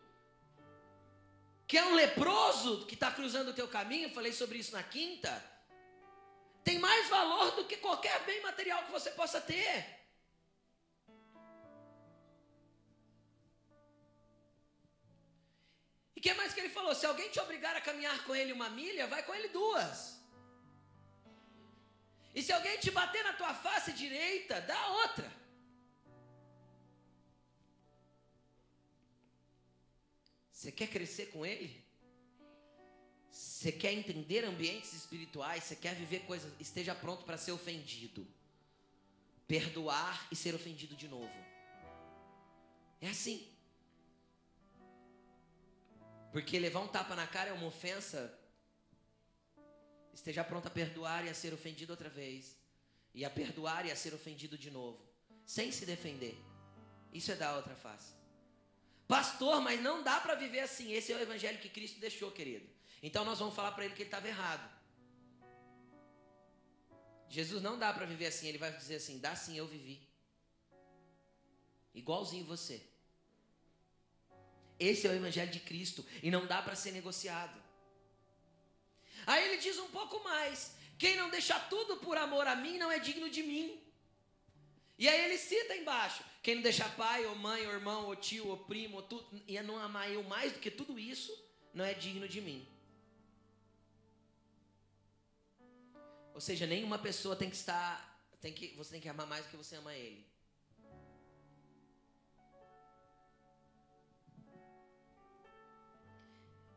[1.67, 5.43] que é um leproso que está cruzando o teu caminho, falei sobre isso na quinta,
[6.63, 10.02] tem mais valor do que qualquer bem material que você possa ter.
[16.23, 16.95] Que mais que ele falou?
[16.95, 20.17] Se alguém te obrigar a caminhar com ele uma milha, vai com ele duas.
[22.33, 25.29] E se alguém te bater na tua face direita, dá outra.
[30.49, 31.69] Você quer crescer com ele?
[33.29, 35.65] Você quer entender ambientes espirituais?
[35.65, 36.49] Você quer viver coisas?
[36.57, 38.25] Esteja pronto para ser ofendido.
[39.45, 41.37] Perdoar e ser ofendido de novo.
[43.01, 43.52] É assim.
[46.33, 48.37] Porque levar um tapa na cara é uma ofensa
[50.13, 52.57] esteja pronto a perdoar e a ser ofendido outra vez,
[53.13, 54.99] e a perdoar e a ser ofendido de novo,
[55.45, 56.37] sem se defender.
[57.11, 58.13] Isso é dar outra face.
[59.07, 60.93] Pastor, mas não dá para viver assim.
[60.93, 62.67] Esse é o evangelho que Cristo deixou, querido.
[63.01, 64.71] Então nós vamos falar para ele que ele estava errado.
[67.29, 68.47] Jesus não dá para viver assim.
[68.47, 70.01] Ele vai dizer assim: dá sim, eu vivi.
[71.93, 72.81] Igualzinho você.
[74.89, 77.57] Esse é o evangelho de Cristo e não dá para ser negociado.
[79.25, 82.91] Aí ele diz um pouco mais: quem não deixa tudo por amor a mim não
[82.91, 83.79] é digno de mim.
[84.97, 88.47] E aí ele cita embaixo: quem não deixa pai, ou mãe, ou irmão, ou tio,
[88.47, 91.31] ou primo, ou tudo, e não amar eu mais do que tudo isso,
[91.73, 92.67] não é digno de mim.
[96.33, 99.51] Ou seja, nenhuma pessoa tem que estar, tem que, você tem que amar mais do
[99.51, 100.32] que você ama ele.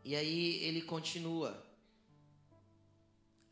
[0.06, 1.60] E aí ele continua.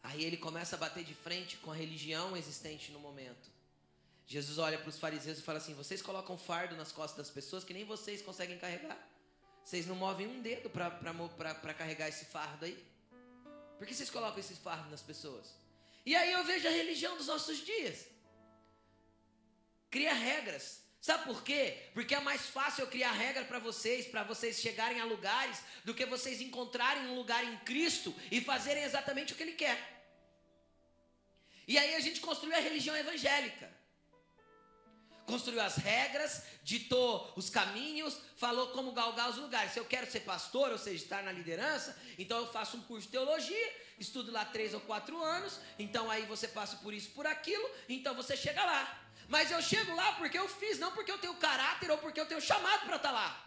[0.05, 3.51] Aí ele começa a bater de frente com a religião existente no momento.
[4.25, 7.65] Jesus olha para os fariseus e fala assim: Vocês colocam fardo nas costas das pessoas
[7.65, 8.97] que nem vocês conseguem carregar.
[9.65, 12.79] Vocês não movem um dedo para carregar esse fardo aí.
[13.77, 15.57] Por que vocês colocam esse fardo nas pessoas?
[16.07, 18.07] E aí eu vejo a religião dos nossos dias.
[19.91, 20.84] Cria regras.
[21.07, 21.63] Sabe por quê?
[21.93, 25.93] Porque é mais fácil eu criar regra para vocês, para vocês chegarem a lugares, do
[25.93, 29.79] que vocês encontrarem um lugar em Cristo e fazerem exatamente o que Ele quer.
[31.69, 33.71] E aí a gente construiu a religião evangélica
[35.27, 39.73] construiu as regras, ditou os caminhos, falou como galgar os lugares.
[39.73, 43.07] Se eu quero ser pastor, ou seja, estar na liderança, então eu faço um curso
[43.07, 47.27] de teologia, estudo lá três ou quatro anos, então aí você passa por isso, por
[47.27, 49.04] aquilo, então você chega lá.
[49.29, 52.27] Mas eu chego lá porque eu fiz, não porque eu tenho caráter ou porque eu
[52.27, 53.45] tenho chamado para estar tá lá.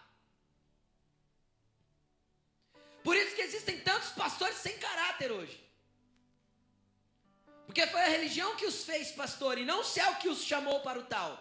[3.03, 5.63] Por isso que existem tantos pastores sem caráter hoje.
[7.65, 10.79] Porque foi a religião que os fez pastor e não o céu que os chamou
[10.81, 11.31] para o tal.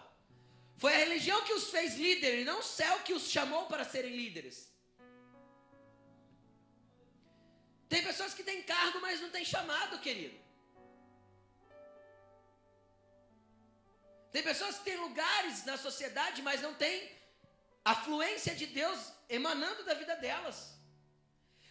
[0.76, 4.14] Foi a religião que os fez líderes, não o céu que os chamou para serem
[4.14, 4.70] líderes.
[7.88, 10.45] Tem pessoas que têm cargo, mas não têm chamado, querido.
[14.32, 17.10] Tem pessoas que têm lugares na sociedade, mas não têm
[17.84, 20.58] a fluência de Deus emanando da vida delas.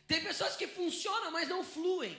[0.08, 2.16] Tem pessoas que funcionam, mas não fluem.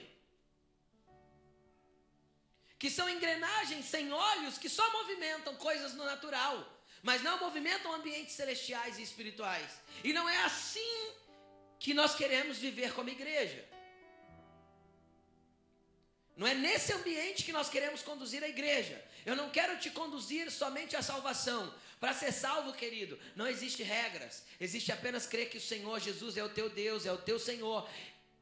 [2.79, 8.35] Que são engrenagens sem olhos que só movimentam coisas no natural mas não movimentam ambientes
[8.35, 9.69] celestiais e espirituais.
[10.03, 11.11] E não é assim
[11.79, 13.67] que nós queremos viver como igreja.
[16.35, 19.03] Não é nesse ambiente que nós queremos conduzir a igreja.
[19.27, 21.71] Eu não quero te conduzir somente à salvação.
[21.99, 24.43] Para ser salvo, querido, não existe regras.
[24.59, 27.87] Existe apenas crer que o Senhor Jesus é o teu Deus, é o teu Senhor.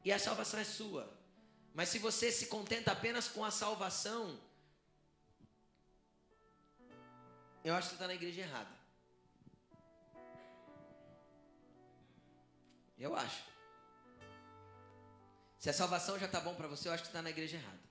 [0.04, 1.04] E a salvação é sua.
[1.74, 4.40] Mas se você se contenta apenas com a salvação,
[7.66, 8.70] Eu acho que você está na igreja errada.
[12.96, 13.42] Eu acho.
[15.58, 17.85] Se a salvação já está bom para você, eu acho que está na igreja errada.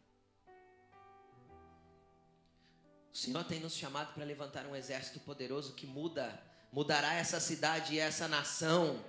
[3.16, 6.38] O Senhor tem nos chamado para levantar um exército poderoso que muda,
[6.70, 9.02] mudará essa cidade e essa nação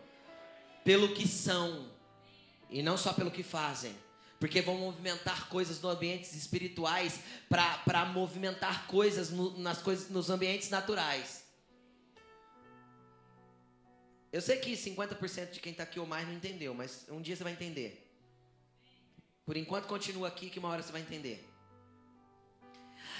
[0.84, 1.90] pelo que são
[2.70, 3.92] e não só pelo que fazem
[4.38, 10.70] porque vão movimentar coisas no ambientes espirituais para movimentar coisas no, nas coisas nos ambientes
[10.70, 11.44] naturais.
[14.32, 17.34] Eu sei que 50% de quem está aqui ou mais não entendeu, mas um dia
[17.34, 18.08] você vai entender.
[19.44, 21.55] Por enquanto continua aqui que uma hora você vai entender.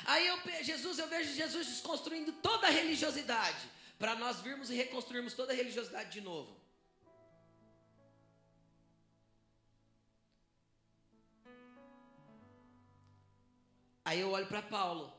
[0.07, 5.35] Aí eu, Jesus, eu vejo Jesus desconstruindo toda a religiosidade para nós virmos e reconstruirmos
[5.35, 6.57] toda a religiosidade de novo.
[14.05, 15.13] Aí eu olho para Paulo.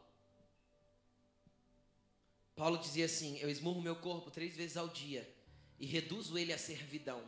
[2.56, 5.30] Paulo dizia assim: Eu esmurro meu corpo três vezes ao dia
[5.78, 7.22] e reduzo ele à servidão.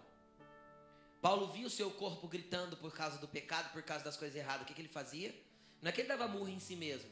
[1.22, 4.62] Paulo via o seu corpo gritando por causa do pecado, por causa das coisas erradas.
[4.62, 5.36] O que, que ele fazia?
[5.82, 7.10] Não é que ele dava murro em si mesmo,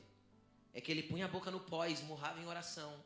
[0.74, 3.03] é que ele punha a boca no pó e esmurrava em oração,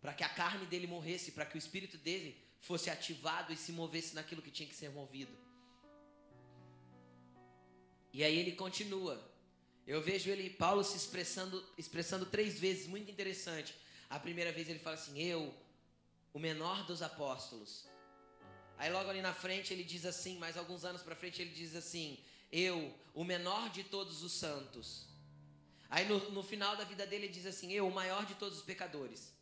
[0.00, 3.72] para que a carne dele morresse, para que o espírito dele fosse ativado e se
[3.72, 5.36] movesse naquilo que tinha que ser movido.
[8.12, 9.22] E aí ele continua.
[9.86, 13.74] Eu vejo ele, Paulo, se expressando, expressando três vezes, muito interessante.
[14.08, 15.54] A primeira vez ele fala assim: Eu,
[16.32, 17.86] o menor dos apóstolos.
[18.78, 21.74] Aí logo ali na frente ele diz assim, mais alguns anos para frente ele diz
[21.74, 22.18] assim:
[22.50, 25.06] Eu, o menor de todos os santos.
[25.88, 28.58] Aí no, no final da vida dele ele diz assim: Eu, o maior de todos
[28.58, 29.32] os pecadores.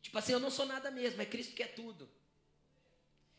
[0.00, 2.08] Tipo assim, eu não sou nada mesmo, é Cristo que é tudo.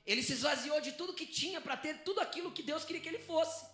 [0.06, 3.08] Ele se esvaziou de tudo que tinha para ter tudo aquilo que Deus queria que
[3.08, 3.66] ele fosse.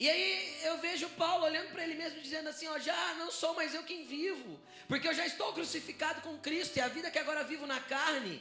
[0.00, 3.54] E aí eu vejo Paulo olhando para ele mesmo dizendo assim: ó, já não sou
[3.54, 7.18] mais eu quem vivo, porque eu já estou crucificado com Cristo e a vida que
[7.18, 8.40] agora vivo na carne,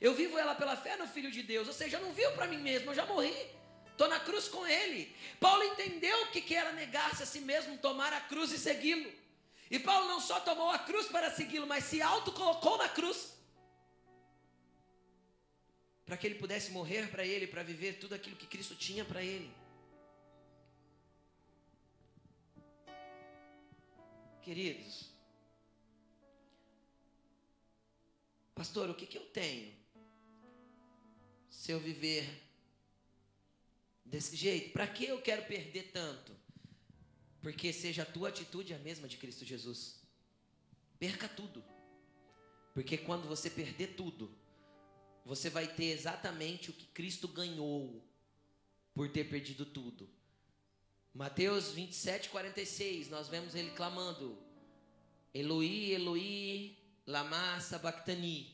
[0.00, 1.68] eu vivo ela pela fé no Filho de Deus.
[1.68, 3.34] Ou seja, eu não vivo para mim mesmo, eu já morri.
[3.94, 5.14] Estou na cruz com ele.
[5.38, 9.10] Paulo entendeu o que era negar-se a si mesmo, tomar a cruz e segui-lo.
[9.70, 13.38] E Paulo não só tomou a cruz para segui-lo, mas se auto-colocou na cruz.
[16.04, 19.22] Para que ele pudesse morrer para ele, para viver tudo aquilo que Cristo tinha para
[19.22, 19.50] ele.
[24.42, 25.08] Queridos,
[28.56, 29.72] pastor, o que, que eu tenho
[31.48, 32.43] se eu viver
[34.04, 34.72] desse jeito?
[34.72, 36.34] Para que eu quero perder tanto?
[37.40, 40.00] Porque seja a tua atitude a mesma de Cristo Jesus.
[40.98, 41.64] Perca tudo.
[42.72, 44.36] Porque quando você perder tudo,
[45.24, 48.02] você vai ter exatamente o que Cristo ganhou
[48.94, 50.08] por ter perdido tudo.
[51.12, 54.36] Mateus 27, 46, nós vemos ele clamando:
[55.32, 56.76] Eloi, Eloi,
[57.06, 58.53] lama sabachthani.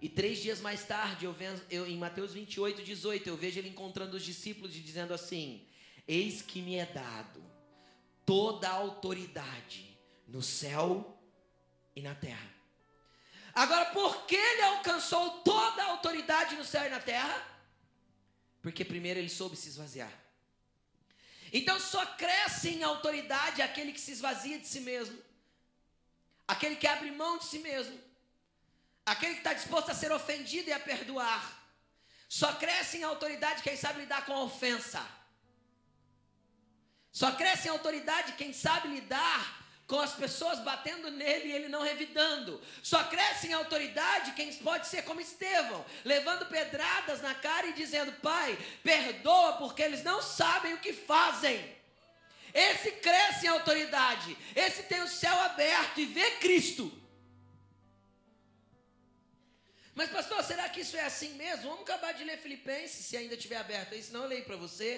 [0.00, 3.68] E três dias mais tarde, eu, venho, eu, em Mateus 28, 18, eu vejo ele
[3.68, 5.66] encontrando os discípulos e dizendo assim:
[6.06, 7.42] Eis que me é dado
[8.24, 11.18] toda a autoridade no céu
[11.96, 12.48] e na terra.
[13.54, 17.44] Agora, por que ele alcançou toda a autoridade no céu e na terra?
[18.62, 20.12] Porque primeiro ele soube se esvaziar.
[21.52, 25.18] Então só cresce em autoridade aquele que se esvazia de si mesmo,
[26.46, 27.98] aquele que abre mão de si mesmo,
[29.12, 31.58] aquele que está disposto a ser ofendido e a perdoar.
[32.28, 35.04] Só cresce em autoridade quem sabe lidar com a ofensa.
[37.10, 41.82] Só cresce em autoridade quem sabe lidar com as pessoas batendo nele e ele não
[41.82, 42.60] revidando.
[42.82, 48.12] Só cresce em autoridade quem pode ser como Estevão, levando pedradas na cara e dizendo:
[48.20, 51.76] Pai, perdoa porque eles não sabem o que fazem.
[52.52, 56.92] Esse cresce em autoridade, esse tem o céu aberto e vê Cristo.
[59.98, 61.70] Mas, pastor, será que isso é assim mesmo?
[61.70, 64.90] Vamos acabar de ler Filipenses, se ainda estiver aberto aí, senão eu leio para você.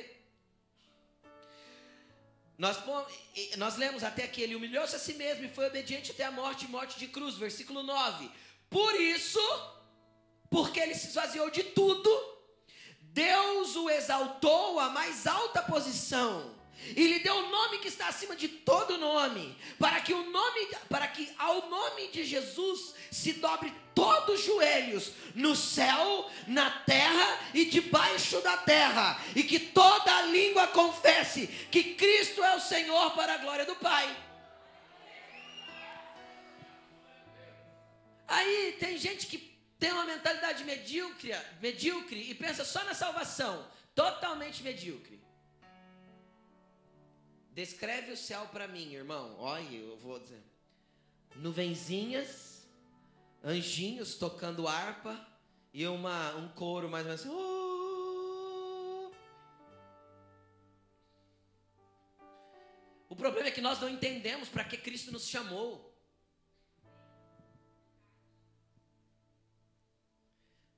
[2.59, 2.77] Nós,
[3.57, 6.69] nós lemos até que ele humilhou-se a si mesmo e foi obediente até a morte
[6.69, 8.31] morte de cruz, versículo 9.
[8.69, 9.41] Por isso,
[10.51, 12.11] porque ele se esvaziou de tudo,
[13.01, 16.60] Deus o exaltou à mais alta posição
[16.97, 20.69] e lhe deu o nome que está acima de todo nome, para que o nome,
[20.89, 27.39] para que ao nome de Jesus se dobre todos os joelhos no céu, na terra
[27.53, 33.35] e debaixo da terra, e que toda língua confesse que Cristo é o Senhor para
[33.35, 34.17] a glória do Pai.
[38.27, 39.39] Aí tem gente que
[39.79, 45.20] tem uma mentalidade medíocre, medíocre e pensa só na salvação, totalmente medíocre.
[47.53, 49.37] Descreve o céu para mim, irmão.
[49.39, 50.43] Olha, eu vou dizer.
[51.37, 52.67] Nuvenzinhas,
[53.43, 55.19] anjinhos tocando harpa
[55.73, 57.35] e uma, um coro mais ou menos assim.
[57.35, 57.71] Oh!
[63.09, 65.91] O problema é que nós não entendemos para que Cristo nos chamou.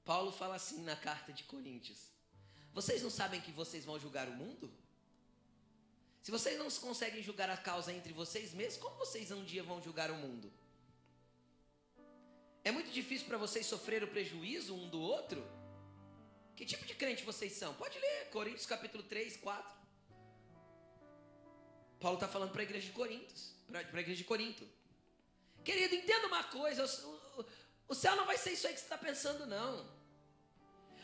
[0.05, 2.11] Paulo fala assim na carta de Coríntios:
[2.73, 4.73] Vocês não sabem que vocês vão julgar o mundo?
[6.23, 9.83] Se vocês não conseguem julgar a causa entre vocês mesmos, como vocês um dia vão
[9.83, 10.53] julgar o mundo?
[12.64, 15.45] É muito difícil para vocês sofrer o prejuízo um do outro?
[16.55, 17.75] Que tipo de crente vocês são?
[17.75, 19.83] Pode ler, Coríntios capítulo 3, 4.
[21.99, 22.93] Paulo está falando para a igreja de
[23.66, 24.68] para a igreja de Corinto.
[25.64, 27.45] Querido, entenda uma coisa: o, o,
[27.89, 30.01] o céu não vai ser isso aí que você está pensando, não.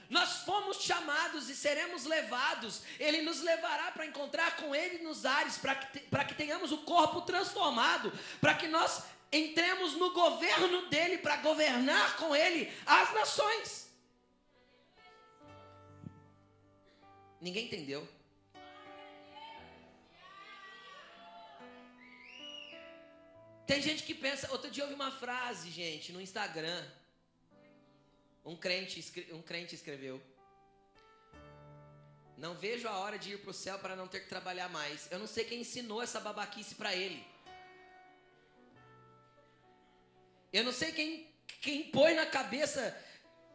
[0.08, 2.82] Nós fomos chamados e seremos levados.
[2.98, 7.22] Ele nos levará para encontrar com Ele nos ares, para que, que tenhamos o corpo
[7.22, 13.88] transformado, para que nós entremos no governo dele, para governar com Ele as nações.
[17.40, 18.08] Ninguém entendeu.
[23.66, 24.50] Tem gente que pensa.
[24.50, 26.82] Outro dia eu ouvi uma frase, gente, no Instagram.
[28.48, 28.98] Um crente,
[29.32, 30.22] um crente escreveu:
[32.34, 35.06] Não vejo a hora de ir para o céu para não ter que trabalhar mais.
[35.10, 37.22] Eu não sei quem ensinou essa babaquice para ele.
[40.50, 41.30] Eu não sei quem,
[41.60, 42.98] quem põe na cabeça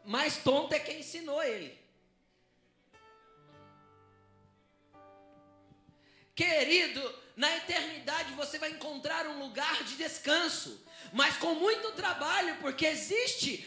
[0.06, 1.76] mais tonto é quem ensinou ele.
[6.36, 7.02] Querido,
[7.36, 13.66] na eternidade você vai encontrar um lugar de descanso, mas com muito trabalho, porque existe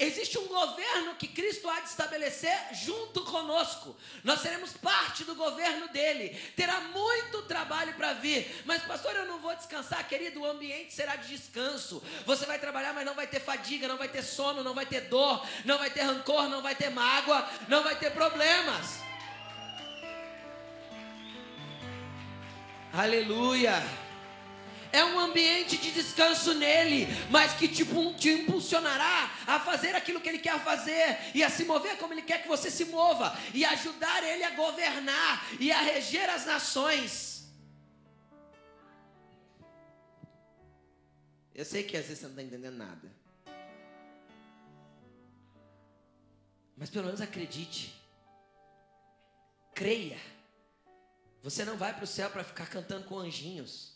[0.00, 3.94] Existe um governo que Cristo há de estabelecer junto conosco.
[4.24, 6.30] Nós seremos parte do governo dele.
[6.56, 8.62] Terá muito trabalho para vir.
[8.64, 10.40] Mas, pastor, eu não vou descansar, querido.
[10.40, 12.02] O ambiente será de descanso.
[12.24, 15.02] Você vai trabalhar, mas não vai ter fadiga, não vai ter sono, não vai ter
[15.02, 19.00] dor, não vai ter rancor, não vai ter mágoa, não vai ter problemas.
[22.94, 24.09] Aleluia
[24.92, 27.84] é um ambiente de descanso nele, mas que te,
[28.18, 32.22] te impulsionará a fazer aquilo que ele quer fazer e a se mover como ele
[32.22, 37.30] quer que você se mova e ajudar ele a governar e a reger as nações.
[41.54, 43.12] Eu sei que às vezes você não está entendendo nada,
[46.76, 47.94] mas pelo menos acredite,
[49.74, 50.18] creia.
[51.42, 53.89] Você não vai para o céu para ficar cantando com anjinhos.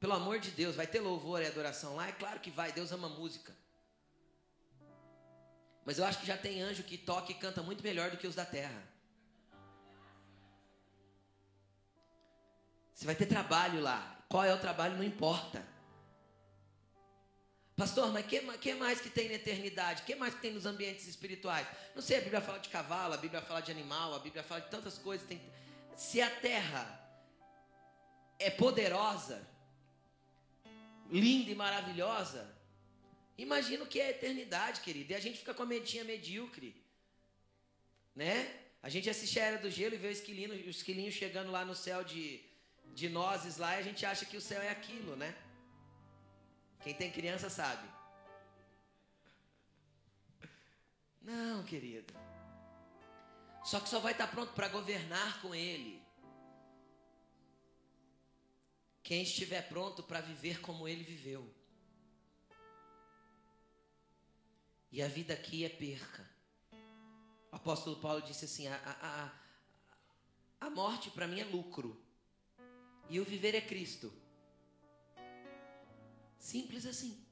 [0.00, 2.08] Pelo amor de Deus, vai ter louvor e adoração lá?
[2.08, 3.52] É claro que vai, Deus ama música.
[5.84, 8.26] Mas eu acho que já tem anjo que toca e canta muito melhor do que
[8.26, 8.82] os da terra.
[12.94, 14.18] Você vai ter trabalho lá.
[14.28, 14.96] Qual é o trabalho?
[14.96, 15.64] Não importa.
[17.76, 20.02] Pastor, mas o que, que, mais que tem na eternidade?
[20.02, 21.66] O que mais que tem nos ambientes espirituais?
[21.94, 24.60] Não sei, a Bíblia fala de cavalo, a Bíblia fala de animal, a Bíblia fala
[24.60, 25.26] de tantas coisas.
[25.26, 25.40] Tem...
[25.96, 27.00] Se a terra
[28.38, 29.46] é poderosa,
[31.10, 32.54] linda e maravilhosa,
[33.36, 35.12] imagina o que é a eternidade, querido.
[35.12, 36.74] E a gente fica com a medinha medíocre,
[38.14, 38.54] né?
[38.82, 41.64] A gente assiste a Era do Gelo e vê o esquilinho, o esquilinho chegando lá
[41.64, 42.40] no céu de,
[42.94, 45.34] de nozes lá e a gente acha que o céu é aquilo, né?
[46.82, 47.86] Quem tem criança sabe.
[51.20, 52.14] Não, querido.
[53.64, 56.07] Só que só vai estar pronto para governar com Ele
[59.08, 61.50] quem estiver pronto para viver como ele viveu.
[64.92, 66.28] E a vida aqui é perca.
[67.50, 68.76] O apóstolo Paulo disse assim: a,
[70.60, 71.98] a, a morte para mim é lucro,
[73.08, 74.12] e o viver é Cristo.
[76.38, 77.26] Simples assim.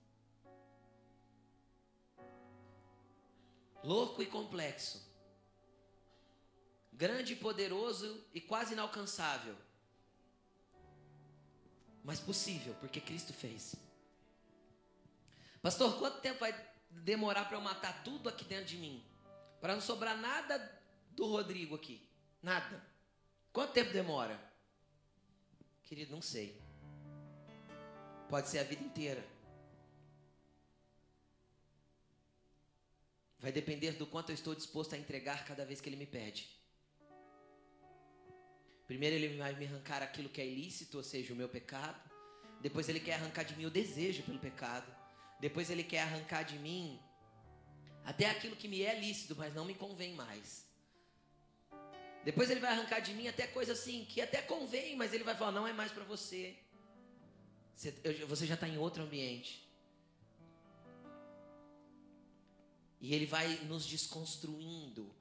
[3.84, 5.06] Louco e complexo.
[6.90, 9.65] Grande e poderoso e quase inalcançável
[12.06, 13.74] mas possível, porque Cristo fez.
[15.60, 16.54] Pastor, quanto tempo vai
[16.88, 19.04] demorar para eu matar tudo aqui dentro de mim?
[19.60, 20.56] Para não sobrar nada
[21.10, 22.08] do Rodrigo aqui.
[22.40, 22.80] Nada.
[23.52, 24.40] Quanto tempo demora?
[25.82, 26.62] Querido, não sei.
[28.28, 29.26] Pode ser a vida inteira.
[33.40, 36.55] Vai depender do quanto eu estou disposto a entregar cada vez que ele me pede.
[38.86, 42.00] Primeiro ele vai me arrancar aquilo que é ilícito, ou seja, o meu pecado.
[42.60, 44.90] Depois ele quer arrancar de mim o desejo pelo pecado.
[45.40, 47.00] Depois ele quer arrancar de mim
[48.04, 50.64] até aquilo que me é lícito, mas não me convém mais.
[52.24, 55.36] Depois ele vai arrancar de mim até coisa assim que até convém, mas ele vai
[55.36, 56.56] falar: não é mais para você.
[58.28, 59.52] Você já está em outro ambiente.
[63.00, 65.14] E ele vai nos desconstruindo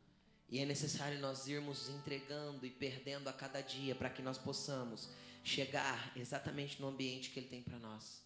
[0.50, 5.10] e é necessário nós irmos entregando e perdendo a cada dia para que nós possamos
[5.44, 8.22] chegar exatamente no ambiente que Ele tem para nós.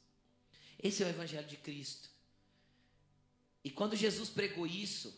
[0.82, 2.10] Esse é o Evangelho de Cristo.
[3.64, 5.14] E quando Jesus pregou isso,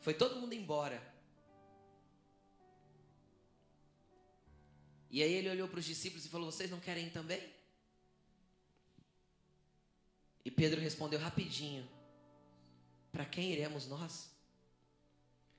[0.00, 1.02] foi todo mundo embora.
[5.10, 7.42] E aí ele olhou para os discípulos e falou: Vocês não querem também?
[10.44, 11.88] E Pedro respondeu rapidinho:
[13.10, 14.35] Para quem iremos nós?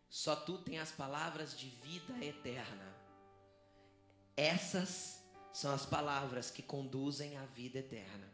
[0.09, 2.95] Só tu tem as palavras de vida eterna.
[4.35, 8.29] Essas são as palavras que conduzem à vida eterna.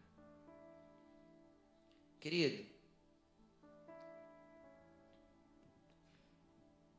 [2.19, 2.65] Querido,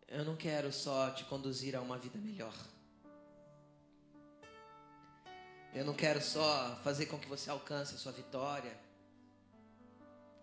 [0.08, 2.54] eu não quero só te conduzir a uma vida melhor.
[5.72, 8.78] Eu não quero só fazer com que você alcance a sua vitória,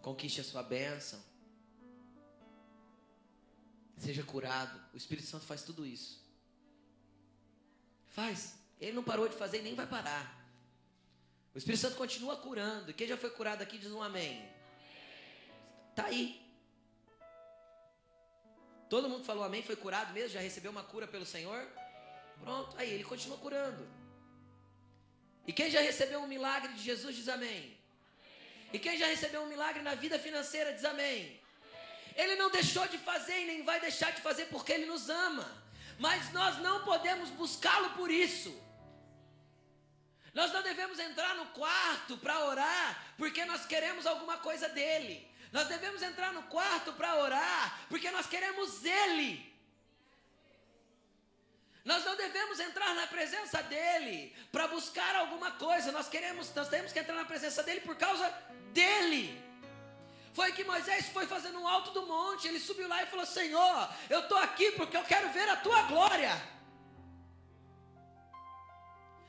[0.02, 1.31] conquiste a sua bênção
[4.02, 4.80] seja curado.
[4.94, 6.20] O Espírito Santo faz tudo isso.
[8.10, 8.56] Faz.
[8.80, 10.42] Ele não parou de fazer e nem vai parar.
[11.54, 12.94] O Espírito Santo continua curando.
[12.94, 14.50] Quem já foi curado aqui diz um amém.
[15.96, 16.42] Tá aí.
[18.90, 21.66] Todo mundo falou amém, foi curado mesmo, já recebeu uma cura pelo Senhor?
[22.42, 23.88] Pronto, aí ele continua curando.
[25.48, 27.78] E quem já recebeu um milagre de Jesus diz amém.
[28.74, 31.41] E quem já recebeu um milagre na vida financeira diz amém.
[32.16, 35.50] Ele não deixou de fazer e nem vai deixar de fazer porque Ele nos ama.
[35.98, 38.52] Mas nós não podemos buscá-lo por isso.
[40.34, 45.30] Nós não devemos entrar no quarto para orar porque nós queremos alguma coisa dele.
[45.52, 49.52] Nós devemos entrar no quarto para orar, porque nós queremos Ele.
[51.84, 55.92] Nós não devemos entrar na presença dele para buscar alguma coisa.
[55.92, 58.30] Nós queremos, nós temos que entrar na presença dele por causa
[58.72, 59.51] dele.
[60.34, 62.48] Foi que Moisés foi fazendo um alto do monte.
[62.48, 65.84] Ele subiu lá e falou: Senhor, eu estou aqui porque eu quero ver a tua
[65.84, 66.32] glória.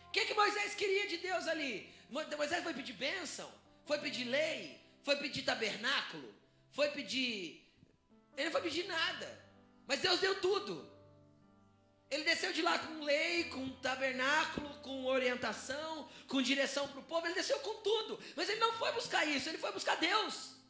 [0.07, 1.93] O que, que Moisés queria de Deus ali?
[2.11, 3.51] Moisés foi pedir bênção,
[3.87, 6.33] foi pedir lei, foi pedir tabernáculo,
[6.71, 7.67] foi pedir.
[8.37, 9.43] Ele não foi pedir nada.
[9.87, 10.91] Mas Deus deu tudo.
[12.11, 17.27] Ele desceu de lá com lei, com tabernáculo, com orientação, com direção para o povo.
[17.27, 18.23] Ele desceu com tudo.
[18.37, 20.62] Mas ele não foi buscar isso, ele foi buscar Deus.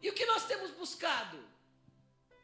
[0.00, 1.38] E o que nós temos buscado?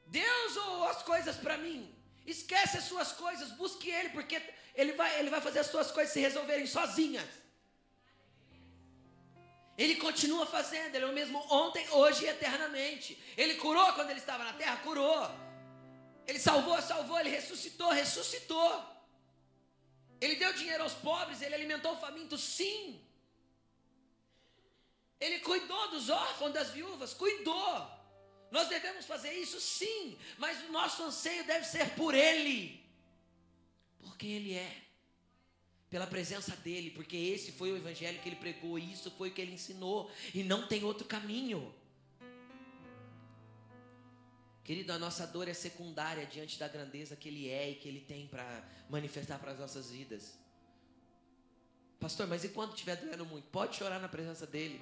[0.06, 1.94] Deus ou as coisas para mim?
[2.26, 4.40] Esquece as suas coisas, busque Ele, porque
[4.74, 7.28] Ele vai, ele vai fazer as suas coisas se resolverem sozinhas.
[9.76, 13.20] Ele continua fazendo, Ele é o mesmo ontem, hoje e eternamente.
[13.36, 15.30] Ele curou quando Ele estava na terra, curou.
[16.26, 18.94] Ele salvou, salvou, Ele ressuscitou, ressuscitou.
[20.20, 23.03] Ele deu dinheiro aos pobres, Ele alimentou o faminto, sim.
[25.24, 27.72] Ele cuidou dos órfãos, das viúvas, cuidou.
[28.50, 32.84] Nós devemos fazer isso sim, mas o nosso anseio deve ser por Ele,
[34.00, 34.70] porque Ele é
[35.94, 39.40] pela presença dele, porque esse foi o evangelho que ele pregou, isso foi o que
[39.40, 41.72] ele ensinou, e não tem outro caminho.
[44.64, 48.00] Querido, a nossa dor é secundária diante da grandeza que ele é e que ele
[48.00, 48.44] tem para
[48.90, 50.36] manifestar para as nossas vidas.
[52.00, 53.46] Pastor, mas e quando estiver doendo muito?
[53.48, 54.80] Pode chorar na presença dele.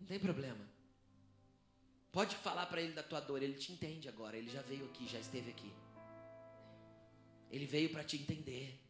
[0.00, 0.64] Não tem problema.
[2.12, 4.36] Pode falar para ele da tua dor, ele te entende agora.
[4.36, 5.72] Ele já veio aqui, já esteve aqui.
[7.50, 8.80] Ele veio para te entender.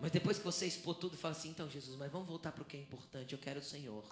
[0.00, 2.64] Mas depois que você expor tudo, fala assim: então, Jesus, mas vamos voltar para o
[2.64, 3.32] que é importante.
[3.32, 4.04] Eu quero o Senhor.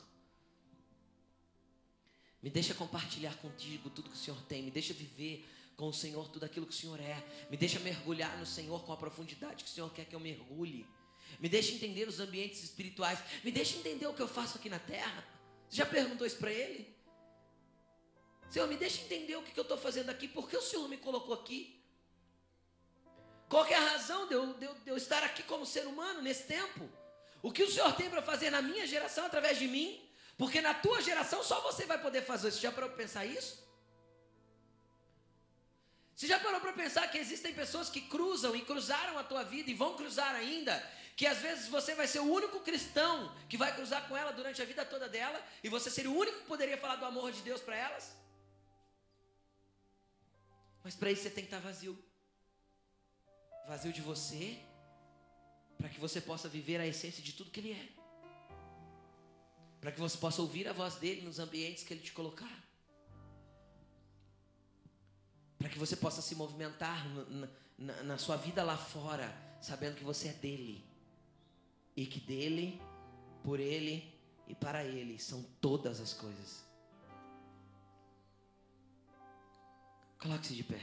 [2.43, 4.63] Me deixa compartilhar contigo tudo que o Senhor tem.
[4.63, 7.47] Me deixa viver com o Senhor tudo aquilo que o Senhor é.
[7.51, 10.87] Me deixa mergulhar no Senhor com a profundidade que o Senhor quer que eu mergulhe.
[11.41, 13.19] Me deixa entender os ambientes espirituais.
[13.43, 15.25] Me deixa entender o que eu faço aqui na terra.
[15.69, 16.95] Você já perguntou isso para Ele?
[18.51, 20.29] Senhor, me deixa entender o que eu estou fazendo aqui.
[20.29, 21.83] Por que o Senhor me colocou aqui?
[23.49, 26.45] Qual é a razão de eu, de, de eu estar aqui como ser humano nesse
[26.45, 26.89] tempo?
[27.43, 30.01] O que o Senhor tem para fazer na minha geração através de mim?
[30.37, 32.61] Porque na tua geração só você vai poder fazer isso.
[32.61, 33.63] Já parou para pensar isso?
[36.15, 39.71] Você já parou para pensar que existem pessoas que cruzam e cruzaram a tua vida
[39.71, 40.75] e vão cruzar ainda?
[41.17, 44.61] Que às vezes você vai ser o único cristão que vai cruzar com ela durante
[44.61, 47.41] a vida toda dela e você seria o único que poderia falar do amor de
[47.43, 48.17] Deus para elas?
[50.83, 51.97] Mas para isso você tem que estar vazio.
[53.69, 54.61] Vazio de você,
[55.79, 57.89] para que você possa viver a essência de tudo que Ele é,
[59.81, 62.63] para que você possa ouvir a voz dele nos ambientes que Ele te colocar,
[65.59, 67.49] para que você possa se movimentar na,
[67.79, 70.94] na, na sua vida lá fora, sabendo que você é dele
[71.97, 72.81] e que dele,
[73.43, 74.13] por ele
[74.47, 76.65] e para ele são todas as coisas.
[80.19, 80.81] Coloque-se de pé.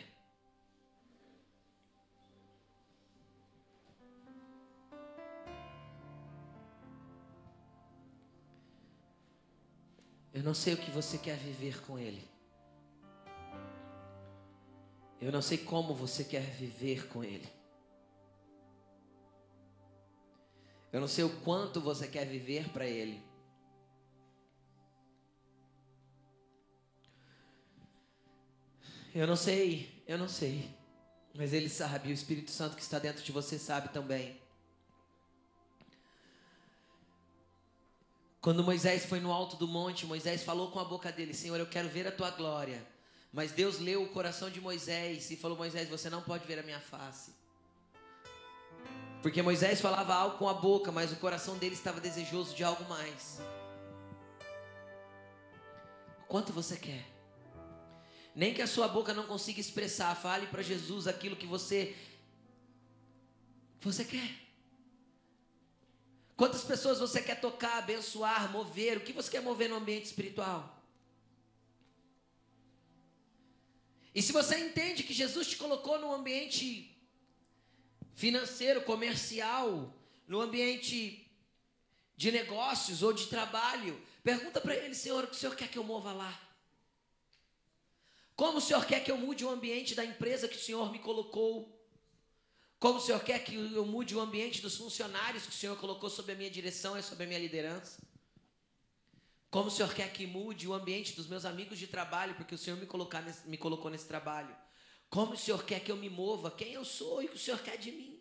[10.34, 12.28] Eu não sei o que você quer viver com Ele.
[15.20, 17.48] Eu não sei como você quer viver com Ele.
[20.92, 23.24] Eu não sei o quanto você quer viver para Ele.
[29.14, 30.70] Eu não sei, eu não sei.
[31.34, 34.40] Mas Ele sabe, o Espírito Santo que está dentro de você sabe também.
[38.42, 41.68] Quando Moisés foi no alto do monte, Moisés falou com a boca dele: Senhor, eu
[41.68, 42.86] quero ver a tua glória.
[43.32, 46.64] Mas Deus leu o coração de Moisés e falou: Moisés, você não pode ver a
[46.64, 47.41] minha face.
[49.22, 52.84] Porque Moisés falava algo com a boca, mas o coração dele estava desejoso de algo
[52.90, 53.40] mais.
[56.28, 57.06] Quanto você quer?
[58.36, 61.96] Nem que a sua boca não consiga expressar, fale para Jesus aquilo que você
[63.80, 64.30] você quer.
[66.36, 68.98] Quantas pessoas você quer tocar, abençoar, mover?
[68.98, 70.82] O que você quer mover no ambiente espiritual?
[74.14, 76.91] E se você entende que Jesus te colocou no ambiente
[78.16, 79.94] financeiro, comercial,
[80.28, 81.30] no ambiente
[82.16, 85.78] de negócios ou de trabalho, pergunta para ele, Senhor, o que o Senhor quer que
[85.78, 86.40] eu mova lá?
[88.36, 91.00] Como o Senhor quer que eu mude o ambiente da empresa que o Senhor me
[91.00, 91.80] colocou?
[92.80, 96.10] Como o Senhor quer que eu mude o ambiente dos funcionários que o Senhor colocou
[96.10, 98.02] sob a minha direção e sob a minha liderança?
[99.52, 102.58] Como o Senhor quer que mude o ambiente dos meus amigos de trabalho, porque o
[102.58, 104.56] Senhor me, colocar nesse, me colocou nesse trabalho?
[105.12, 106.50] Como o Senhor quer que eu me mova?
[106.50, 108.18] Quem eu sou e o que o Senhor quer de mim?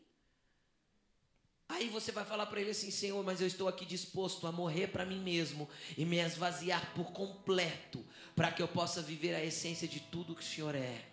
[1.68, 4.88] Aí você vai falar para ele assim: Senhor, mas eu estou aqui disposto a morrer
[4.88, 9.86] para mim mesmo e me esvaziar por completo, para que eu possa viver a essência
[9.86, 11.06] de tudo que o Senhor é.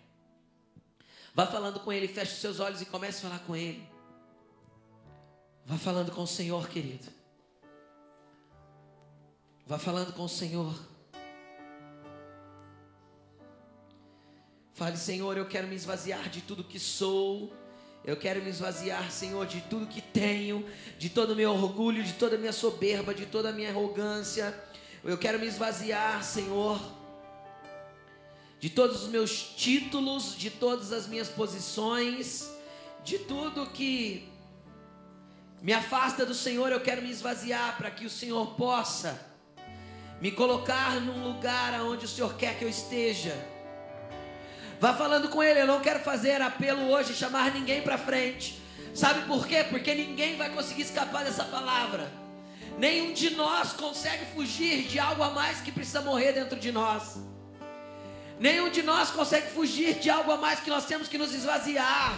[1.32, 3.88] Vá falando com ele, feche os seus olhos e comece a falar com ele.
[5.64, 7.06] Vá falando com o Senhor, querido.
[9.64, 10.74] Vá falando com o Senhor.
[14.78, 17.52] Fale, Senhor, eu quero me esvaziar de tudo que sou
[18.04, 20.64] eu quero me esvaziar, Senhor, de tudo que tenho,
[20.98, 24.58] de todo o meu orgulho, de toda a minha soberba, de toda a minha arrogância.
[25.04, 26.80] Eu quero me esvaziar, Senhor,
[28.58, 32.48] de todos os meus títulos, de todas as minhas posições,
[33.04, 34.26] de tudo que
[35.60, 36.72] me afasta do Senhor.
[36.72, 39.20] Eu quero me esvaziar para que o Senhor possa
[40.18, 43.36] me colocar num lugar onde o Senhor quer que eu esteja
[44.80, 45.60] Vá falando com ele.
[45.60, 48.60] Eu não quero fazer apelo hoje, chamar ninguém para frente.
[48.94, 49.64] Sabe por quê?
[49.68, 52.10] Porque ninguém vai conseguir escapar dessa palavra.
[52.78, 57.18] Nenhum de nós consegue fugir de algo a mais que precisa morrer dentro de nós.
[58.38, 62.16] Nenhum de nós consegue fugir de algo a mais que nós temos que nos esvaziar.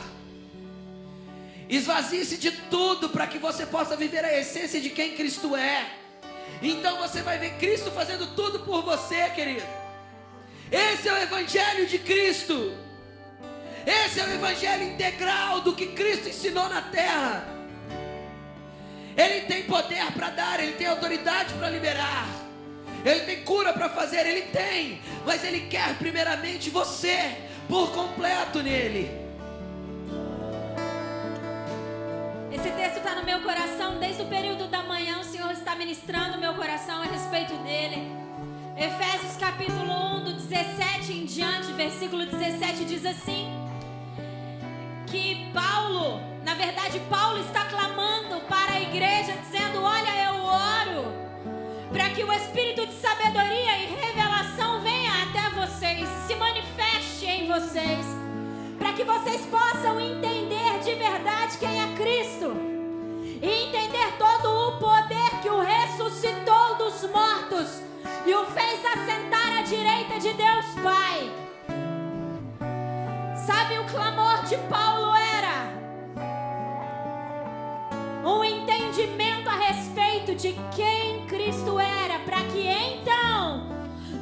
[1.67, 5.89] Esvazie-se de tudo para que você possa viver a essência de quem Cristo é.
[6.61, 9.80] Então você vai ver Cristo fazendo tudo por você, querido.
[10.71, 12.73] Esse é o Evangelho de Cristo.
[13.87, 17.45] Esse é o Evangelho integral do que Cristo ensinou na terra.
[19.17, 22.29] Ele tem poder para dar, ele tem autoridade para liberar,
[23.05, 27.37] ele tem cura para fazer, ele tem, mas ele quer primeiramente você
[27.69, 29.11] por completo nele.
[32.53, 35.21] Esse texto está no meu coração desde o período da manhã.
[35.21, 38.30] O Senhor está ministrando meu coração a respeito dele.
[38.77, 43.61] Efésios capítulo 1, do 17 em diante, versículo 17 diz assim:
[45.07, 51.31] que Paulo, na verdade, Paulo está clamando para a igreja, dizendo: Olha, eu oro
[51.93, 58.07] para que o espírito de sabedoria e revelação venha até vocês, se manifeste em vocês,
[58.79, 62.55] para que vocês possam entender de verdade quem é Cristo
[63.43, 67.83] e entender todo o poder que o ressuscitou dos mortos
[68.31, 71.33] e o fez assentar à direita de Deus Pai.
[73.45, 75.73] Sabe, o clamor de Paulo era
[78.25, 83.67] um entendimento a respeito de quem Cristo era, para que então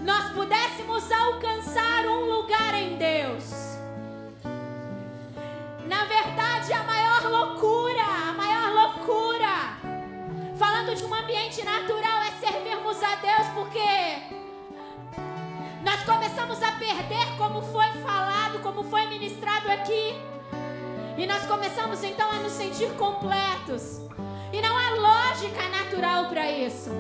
[0.06, 3.76] nós pudéssemos alcançar um lugar em Deus.
[5.86, 7.78] Na verdade, a maior loucura,
[10.59, 13.78] falando de um ambiente natural, é servirmos a Deus porque
[15.84, 20.20] nós começamos a perder como foi falado, como foi ministrado aqui.
[21.16, 24.00] E nós começamos então a nos sentir completos.
[24.52, 26.90] E não há lógica natural para isso.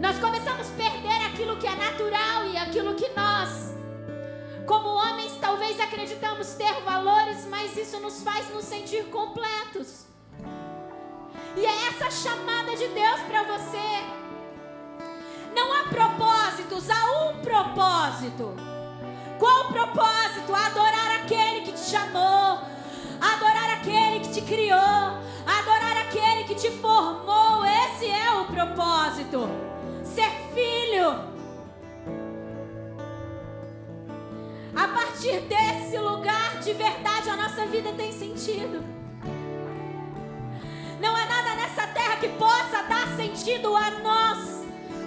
[0.00, 3.74] Nós começamos a perder aquilo que é natural e aquilo que nós,
[4.64, 10.06] como homens, talvez acreditamos ter valores, mas isso nos faz nos sentir completos.
[11.58, 14.04] E é essa chamada de Deus para você.
[15.52, 18.54] Não há propósitos, há um propósito.
[19.40, 20.54] Qual o propósito?
[20.54, 22.60] Adorar aquele que te chamou,
[23.20, 27.66] adorar aquele que te criou, adorar aquele que te formou.
[27.66, 29.48] Esse é o propósito.
[30.04, 31.10] Ser filho.
[34.76, 38.97] A partir desse lugar, de verdade, a nossa vida tem sentido.
[41.00, 44.58] Não há nada nessa terra que possa dar sentido a nós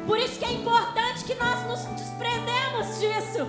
[0.05, 3.47] por isso que é importante que nós nos desprendemos disso.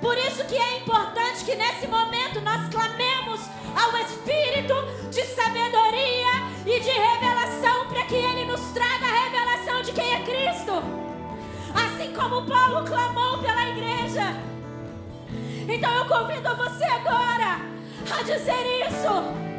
[0.00, 3.40] Por isso que é importante que nesse momento nós clamemos
[3.76, 4.74] ao Espírito
[5.10, 6.32] de sabedoria
[6.66, 10.82] e de revelação para que Ele nos traga a revelação de quem é Cristo.
[11.74, 14.34] Assim como Paulo clamou pela igreja.
[15.68, 17.60] Então eu convido você agora
[18.10, 19.51] a dizer isso.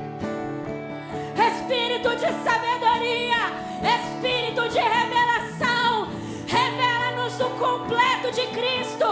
[1.36, 6.08] Espírito de sabedoria, Espírito de revelação,
[6.48, 9.08] revela-nos o completo de Cristo,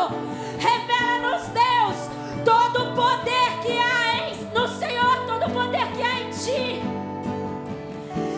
[0.60, 6.20] revela-nos, Deus, todo o poder que há em, no Senhor, todo o poder que há
[6.20, 6.82] em Ti,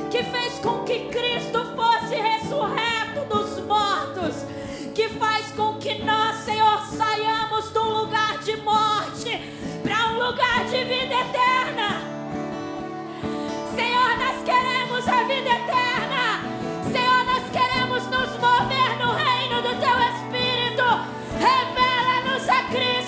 [0.10, 4.46] que fez com que Cristo fosse ressurreto dos mortos,
[4.96, 9.42] que faz com que nós, Senhor, saiamos um lugar de morte
[9.84, 11.24] para um lugar de vida
[14.34, 16.42] nós queremos a vida eterna.
[16.92, 20.84] Senhor, nós queremos nos mover no reino do teu Espírito.
[21.38, 23.03] Revela-nos a Cristo.